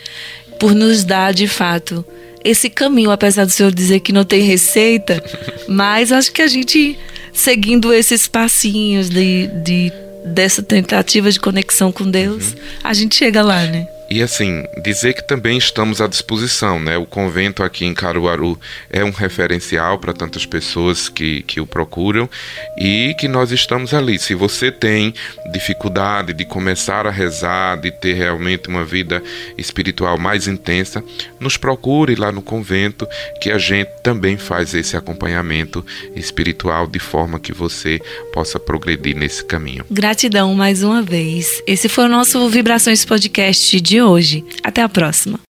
por 0.57 0.73
nos 0.73 1.03
dar 1.03 1.33
de 1.33 1.45
fato 1.45 2.05
esse 2.41 2.69
caminho, 2.69 3.11
apesar 3.11 3.43
do 3.43 3.51
senhor 3.51 3.73
dizer 3.73 3.99
que 3.99 4.13
não 4.13 4.23
tem 4.23 4.43
receita, 4.43 5.21
mas 5.67 6.09
acho 6.13 6.31
que 6.31 6.41
a 6.41 6.47
gente 6.47 6.97
seguindo 7.33 7.93
esses 7.93 8.29
passinhos 8.29 9.09
de, 9.09 9.47
de 9.61 9.91
dessa 10.23 10.63
tentativa 10.63 11.29
de 11.29 11.39
conexão 11.39 11.91
com 11.91 12.09
Deus, 12.09 12.53
uhum. 12.53 12.59
a 12.85 12.93
gente 12.93 13.15
chega 13.15 13.43
lá, 13.43 13.61
né? 13.65 13.85
E 14.11 14.21
assim, 14.21 14.65
dizer 14.83 15.13
que 15.13 15.23
também 15.25 15.57
estamos 15.57 16.01
à 16.01 16.07
disposição, 16.07 16.77
né? 16.81 16.97
O 16.97 17.05
convento 17.05 17.63
aqui 17.63 17.85
em 17.85 17.93
Caruaru 17.93 18.59
é 18.89 19.05
um 19.05 19.09
referencial 19.09 19.97
para 19.99 20.11
tantas 20.11 20.45
pessoas 20.45 21.07
que, 21.07 21.43
que 21.43 21.61
o 21.61 21.65
procuram 21.65 22.29
e 22.77 23.15
que 23.17 23.29
nós 23.29 23.53
estamos 23.53 23.93
ali. 23.93 24.19
Se 24.19 24.35
você 24.35 24.69
tem 24.69 25.13
dificuldade 25.53 26.33
de 26.33 26.43
começar 26.43 27.07
a 27.07 27.09
rezar, 27.09 27.79
de 27.79 27.89
ter 27.89 28.15
realmente 28.15 28.67
uma 28.67 28.83
vida 28.83 29.23
espiritual 29.57 30.17
mais 30.17 30.45
intensa, 30.45 31.01
nos 31.39 31.55
procure 31.55 32.13
lá 32.15 32.33
no 32.33 32.41
convento 32.41 33.07
que 33.39 33.49
a 33.49 33.57
gente 33.57 33.91
também 34.03 34.35
faz 34.35 34.73
esse 34.73 34.97
acompanhamento 34.97 35.85
espiritual 36.17 36.85
de 36.85 36.99
forma 36.99 37.39
que 37.39 37.53
você 37.53 38.01
possa 38.33 38.59
progredir 38.59 39.15
nesse 39.15 39.41
caminho. 39.41 39.85
Gratidão 39.89 40.53
mais 40.53 40.83
uma 40.83 41.01
vez. 41.01 41.63
Esse 41.65 41.87
foi 41.87 42.03
o 42.03 42.09
nosso 42.09 42.49
Vibrações 42.49 43.05
Podcast 43.05 43.79
hoje. 44.03 44.43
Até 44.63 44.81
a 44.81 44.89
próxima. 44.89 45.39